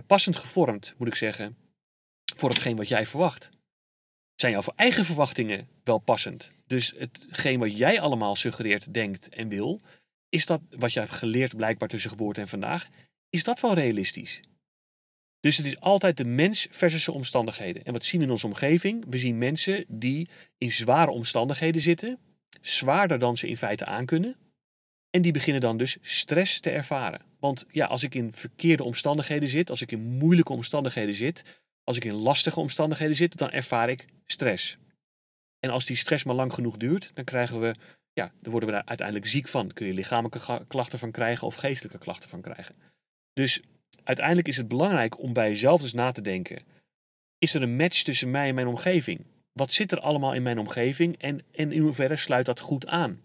passend 0.06 0.36
gevormd, 0.36 0.94
moet 0.98 1.08
ik 1.08 1.14
zeggen, 1.14 1.56
voor 2.36 2.48
hetgeen 2.48 2.76
wat 2.76 2.88
jij 2.88 3.06
verwacht? 3.06 3.50
Zijn 4.40 4.52
jouw 4.52 4.62
eigen 4.76 5.04
verwachtingen 5.04 5.68
wel 5.85 5.99
passend? 5.99 6.50
Dus 6.66 6.94
hetgeen 6.97 7.59
wat 7.59 7.76
jij 7.76 8.00
allemaal 8.00 8.37
suggereert, 8.37 8.94
denkt 8.94 9.28
en 9.28 9.49
wil, 9.49 9.80
is 10.28 10.47
dat 10.47 10.61
wat 10.70 10.92
je 10.92 11.00
hebt 11.00 11.12
geleerd 11.12 11.56
blijkbaar 11.56 11.88
tussen 11.88 12.11
geboorte 12.11 12.40
en 12.40 12.49
vandaag, 12.49 12.88
is 13.30 13.44
dat 13.44 13.61
wel 13.61 13.75
realistisch? 13.75 14.40
Dus 15.40 15.57
het 15.57 15.66
is 15.66 15.81
altijd 15.81 16.16
de 16.16 16.24
mens 16.24 16.66
versus 16.70 17.05
de 17.05 17.12
omstandigheden. 17.12 17.85
En 17.85 17.92
wat 17.92 18.05
zien 18.05 18.20
we 18.20 18.26
in 18.26 18.33
onze 18.33 18.46
omgeving? 18.46 19.05
We 19.09 19.18
zien 19.18 19.38
mensen 19.38 19.85
die 19.88 20.29
in 20.59 20.72
zware 20.72 21.11
omstandigheden 21.11 21.83
zitten, 21.83 22.18
zwaarder 22.61 23.18
dan 23.18 23.37
ze 23.37 23.48
in 23.48 23.57
feite 23.57 23.85
aankunnen. 23.85 24.37
En 25.11 25.22
die 25.22 25.33
beginnen 25.33 25.61
dan 25.61 25.76
dus 25.76 25.98
stress 26.00 26.61
te 26.61 26.70
ervaren. 26.70 27.20
Want 27.40 27.66
ja, 27.70 27.87
als 27.87 28.03
ik 28.03 28.14
in 28.14 28.33
verkeerde 28.33 28.85
omstandigheden 28.85 29.48
zit, 29.48 29.70
als 29.70 29.83
ik 29.83 29.92
in 29.92 30.00
moeilijke 30.00 30.53
omstandigheden 30.53 31.14
zit, 31.14 31.42
als 31.90 31.98
ik 31.98 32.05
in 32.05 32.14
lastige 32.14 32.61
omstandigheden 32.61 33.16
zit, 33.16 33.37
dan 33.37 33.50
ervaar 33.50 33.88
ik 33.90 34.07
stress. 34.26 34.79
En 35.59 35.70
als 35.70 35.87
die 35.87 35.96
stress 35.96 36.24
maar 36.24 36.35
lang 36.35 36.53
genoeg 36.53 36.76
duurt, 36.76 37.11
dan 37.14 37.24
krijgen 37.24 37.61
we, 37.61 37.74
ja, 38.12 38.31
dan 38.40 38.50
worden 38.50 38.68
we 38.68 38.74
daar 38.74 38.85
uiteindelijk 38.85 39.26
ziek 39.26 39.48
van. 39.48 39.72
Kun 39.72 39.87
je 39.87 39.94
lichamelijke 39.94 40.64
klachten 40.68 40.98
van 40.98 41.11
krijgen 41.11 41.46
of 41.46 41.55
geestelijke 41.55 41.98
klachten 41.98 42.29
van 42.29 42.40
krijgen. 42.40 42.74
Dus 43.33 43.61
uiteindelijk 44.05 44.48
is 44.48 44.57
het 44.57 44.68
belangrijk 44.68 45.18
om 45.18 45.33
bij 45.33 45.48
jezelf 45.48 45.81
dus 45.81 45.92
na 45.92 46.12
te 46.12 46.22
denken. 46.22 46.62
Is 47.38 47.55
er 47.55 47.62
een 47.62 47.76
match 47.76 48.03
tussen 48.03 48.31
mij 48.31 48.48
en 48.48 48.55
mijn 48.55 48.66
omgeving? 48.66 49.26
Wat 49.53 49.72
zit 49.72 49.92
er 49.92 50.00
allemaal 50.00 50.35
in 50.35 50.42
mijn 50.42 50.59
omgeving 50.59 51.16
en, 51.16 51.40
en 51.53 51.72
in 51.72 51.83
hoeverre 51.83 52.16
sluit 52.16 52.46
dat 52.46 52.61
goed 52.61 52.87
aan? 52.87 53.22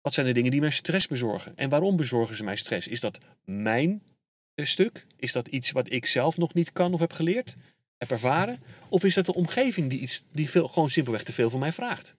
Wat 0.00 0.14
zijn 0.14 0.26
de 0.26 0.32
dingen 0.32 0.50
die 0.50 0.60
mij 0.60 0.70
stress 0.70 1.06
bezorgen? 1.06 1.56
En 1.56 1.68
waarom 1.68 1.96
bezorgen 1.96 2.36
ze 2.36 2.44
mij 2.44 2.56
stress? 2.56 2.88
Is 2.88 3.00
dat 3.00 3.18
mijn 3.44 4.02
eh, 4.54 4.64
stuk? 4.64 5.06
Is 5.16 5.32
dat 5.32 5.48
iets 5.48 5.70
wat 5.70 5.92
ik 5.92 6.06
zelf 6.06 6.36
nog 6.36 6.54
niet 6.54 6.72
kan 6.72 6.92
of 6.94 7.00
heb 7.00 7.12
geleerd? 7.12 7.56
Heb 7.98 8.10
ervaren? 8.10 8.62
Of 8.88 9.04
is 9.04 9.14
dat 9.14 9.26
de 9.26 9.34
omgeving 9.34 9.90
die, 9.90 10.00
iets, 10.00 10.24
die 10.32 10.50
veel, 10.50 10.68
gewoon 10.68 10.90
simpelweg 10.90 11.22
te 11.22 11.32
veel 11.32 11.50
van 11.50 11.60
mij 11.60 11.72
vraagt? 11.72 12.14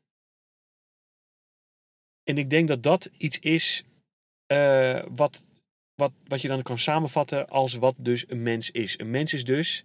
En 2.23 2.37
ik 2.37 2.49
denk 2.49 2.67
dat 2.67 2.83
dat 2.83 3.09
iets 3.17 3.39
is 3.39 3.83
uh, 4.51 5.03
wat, 5.09 5.45
wat, 5.95 6.11
wat 6.27 6.41
je 6.41 6.47
dan 6.47 6.61
kan 6.61 6.77
samenvatten 6.77 7.49
als 7.49 7.73
wat 7.73 7.95
dus 7.97 8.29
een 8.29 8.43
mens 8.43 8.71
is. 8.71 8.99
Een 8.99 9.09
mens 9.09 9.33
is 9.33 9.43
dus 9.43 9.83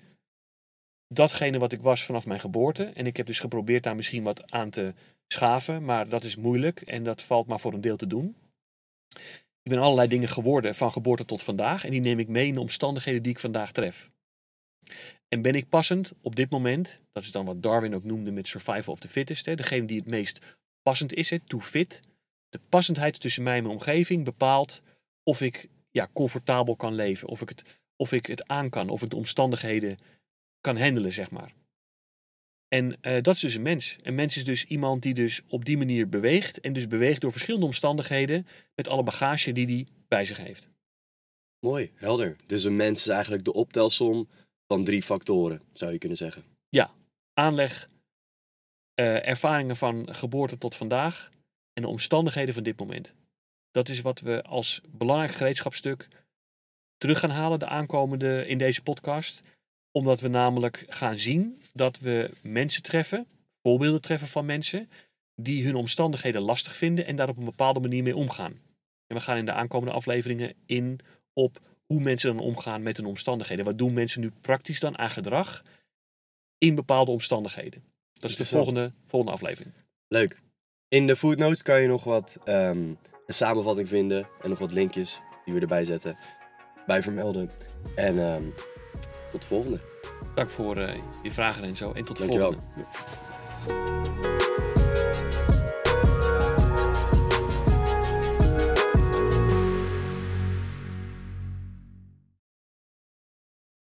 datgene 1.09 1.59
wat 1.59 1.73
ik 1.73 1.81
was 1.81 2.05
vanaf 2.05 2.27
mijn 2.27 2.41
geboorte. 2.41 2.85
En 2.85 3.07
ik 3.07 3.17
heb 3.17 3.27
dus 3.27 3.41
geprobeerd 3.41 3.83
daar 3.83 3.97
misschien 3.97 4.23
wat 4.23 4.51
aan 4.51 4.71
te 4.71 4.95
schaven, 5.33 5.85
maar 5.85 6.09
dat 6.09 6.25
is 6.25 6.37
moeilijk 6.37 6.81
en 6.81 7.05
dat 7.05 7.23
valt 7.23 7.47
maar 7.47 7.61
voor 7.61 7.73
een 7.73 7.81
deel 7.81 7.97
te 7.97 8.07
doen. 8.07 8.37
Ik 9.63 9.71
ben 9.71 9.79
allerlei 9.79 10.09
dingen 10.09 10.29
geworden 10.29 10.75
van 10.75 10.93
geboorte 10.93 11.25
tot 11.25 11.43
vandaag 11.43 11.85
en 11.85 11.91
die 11.91 12.01
neem 12.01 12.19
ik 12.19 12.29
mee 12.29 12.47
in 12.47 12.55
de 12.55 12.61
omstandigheden 12.61 13.23
die 13.23 13.33
ik 13.33 13.39
vandaag 13.39 13.73
tref. 13.73 14.11
En 15.33 15.43
ben 15.43 15.55
ik 15.55 15.69
passend 15.69 16.13
op 16.21 16.37
dit 16.37 16.51
moment, 16.51 17.01
dat 17.13 17.23
is 17.23 17.31
dan 17.31 17.45
wat 17.45 17.63
Darwin 17.63 17.95
ook 17.95 18.05
noemde 18.05 18.31
met 18.31 18.49
survival 18.49 18.93
of 18.93 19.01
the 19.01 19.09
fittest, 19.09 19.47
hè, 19.47 19.55
degene 19.55 19.87
die 19.87 19.99
het 19.99 20.07
meest 20.07 20.57
passend 20.83 21.15
is, 21.15 21.31
hè, 21.31 21.39
to 21.39 21.61
fit. 21.61 22.01
De 22.49 22.61
passendheid 22.69 23.21
tussen 23.21 23.43
mij 23.43 23.57
en 23.57 23.63
mijn 23.63 23.75
omgeving 23.75 24.25
bepaalt 24.25 24.83
of 25.23 25.41
ik 25.41 25.69
ja, 25.91 26.09
comfortabel 26.13 26.77
kan 26.77 26.95
leven, 26.95 27.29
of 27.29 27.41
ik, 27.41 27.49
het, 27.49 27.63
of 27.97 28.13
ik 28.13 28.27
het 28.27 28.49
aan 28.49 28.71
kan, 28.71 28.89
of 28.89 29.03
ik 29.03 29.11
de 29.11 29.17
omstandigheden 29.17 29.99
kan 30.61 30.77
handelen, 30.77 31.13
zeg 31.13 31.31
maar. 31.31 31.53
En 32.69 32.99
uh, 33.03 33.21
dat 33.21 33.35
is 33.35 33.41
dus 33.41 33.55
een 33.55 33.63
mens. 33.63 33.99
Een 34.03 34.15
mens 34.15 34.37
is 34.37 34.45
dus 34.45 34.65
iemand 34.65 35.03
die 35.03 35.15
dus 35.15 35.43
op 35.49 35.65
die 35.65 35.79
manier 35.79 36.09
beweegt 36.09 36.61
en 36.61 36.73
dus 36.73 36.87
beweegt 36.87 37.21
door 37.21 37.33
verschillende 37.33 37.67
omstandigheden 37.67 38.47
met 38.75 38.89
alle 38.89 39.03
bagage 39.03 39.53
die 39.53 39.67
hij 39.67 39.87
bij 40.09 40.25
zich 40.25 40.37
heeft. 40.37 40.69
Mooi, 41.61 41.91
helder. 41.95 42.37
Dus 42.47 42.65
een 42.65 42.77
mens 42.77 43.01
is 43.01 43.09
eigenlijk 43.09 43.45
de 43.45 43.53
optelsom 43.53 44.29
van 44.73 44.85
drie 44.85 45.03
factoren, 45.03 45.63
zou 45.73 45.93
je 45.93 45.99
kunnen 45.99 46.19
zeggen. 46.19 46.45
Ja, 46.69 46.91
aanleg, 47.35 47.89
uh, 49.01 49.29
ervaringen 49.29 49.77
van 49.77 50.15
geboorte 50.15 50.59
tot 50.59 50.77
vandaag 50.77 51.31
en 51.73 51.83
de 51.83 51.89
omstandigheden 51.89 52.55
van 52.55 52.63
dit 52.63 52.79
moment. 52.79 53.15
Dat 53.71 53.89
is 53.89 54.01
wat 54.01 54.21
we 54.21 54.43
als 54.43 54.81
belangrijk 54.87 55.33
gereedschapstuk 55.33 56.09
terug 56.97 57.19
gaan 57.19 57.31
halen 57.31 57.59
de 57.59 57.67
aankomende 57.67 58.47
in 58.47 58.59
deze 58.59 58.83
podcast. 58.83 59.43
Omdat 59.91 60.21
we 60.21 60.29
namelijk 60.29 60.85
gaan 60.89 61.19
zien 61.19 61.63
dat 61.73 61.99
we 61.99 62.31
mensen 62.43 62.83
treffen, 62.83 63.27
voorbeelden 63.63 64.01
treffen 64.01 64.29
van 64.29 64.47
mensen 64.47 64.91
die 65.35 65.65
hun 65.65 65.75
omstandigheden 65.75 66.43
lastig 66.43 66.77
vinden 66.77 67.07
en 67.07 67.17
daar 67.17 67.29
op 67.29 67.37
een 67.37 67.45
bepaalde 67.45 67.81
manier 67.81 68.03
mee 68.03 68.17
omgaan. 68.17 68.53
En 69.07 69.17
we 69.17 69.21
gaan 69.21 69.37
in 69.37 69.45
de 69.45 69.53
aankomende 69.53 69.95
afleveringen 69.95 70.55
in 70.67 71.01
op 71.33 71.61
hoe 71.93 72.01
mensen 72.01 72.37
dan 72.37 72.45
omgaan 72.45 72.83
met 72.83 72.97
hun 72.97 73.07
omstandigheden. 73.07 73.65
Wat 73.65 73.79
doen 73.79 73.93
mensen 73.93 74.21
nu 74.21 74.31
praktisch 74.41 74.81
dan 74.81 74.99
aan 74.99 75.11
gedrag 75.11 75.63
in 76.59 76.75
bepaalde 76.75 77.11
omstandigheden? 77.11 77.85
Dat 78.13 78.31
is 78.31 78.37
de 78.37 78.45
volgende, 78.45 78.93
volgende 79.05 79.35
aflevering. 79.35 79.75
Leuk. 80.09 80.41
In 80.89 81.07
de 81.07 81.17
footnotes 81.17 81.63
kan 81.63 81.81
je 81.81 81.89
nog 81.89 82.05
wat 82.05 82.39
um, 82.45 82.99
een 83.27 83.35
samenvatting 83.35 83.89
vinden 83.89 84.29
en 84.43 84.49
nog 84.49 84.59
wat 84.59 84.73
linkjes 84.73 85.21
die 85.45 85.55
we 85.55 85.61
erbij 85.61 85.85
zetten, 85.85 86.17
bij 86.87 87.03
vermelden. 87.03 87.51
En 87.95 88.19
um, 88.19 88.55
tot 89.31 89.41
de 89.41 89.47
volgende. 89.47 89.81
Dank 90.35 90.51
voor 90.51 90.79
uh, 90.79 90.95
je 91.23 91.33
vragen 91.33 91.65
en 91.65 91.77
zo. 91.77 91.93
En 91.93 92.05
tot 92.05 92.17
de 92.17 92.23
Dankjewel. 92.23 92.55
volgende. 93.59 94.72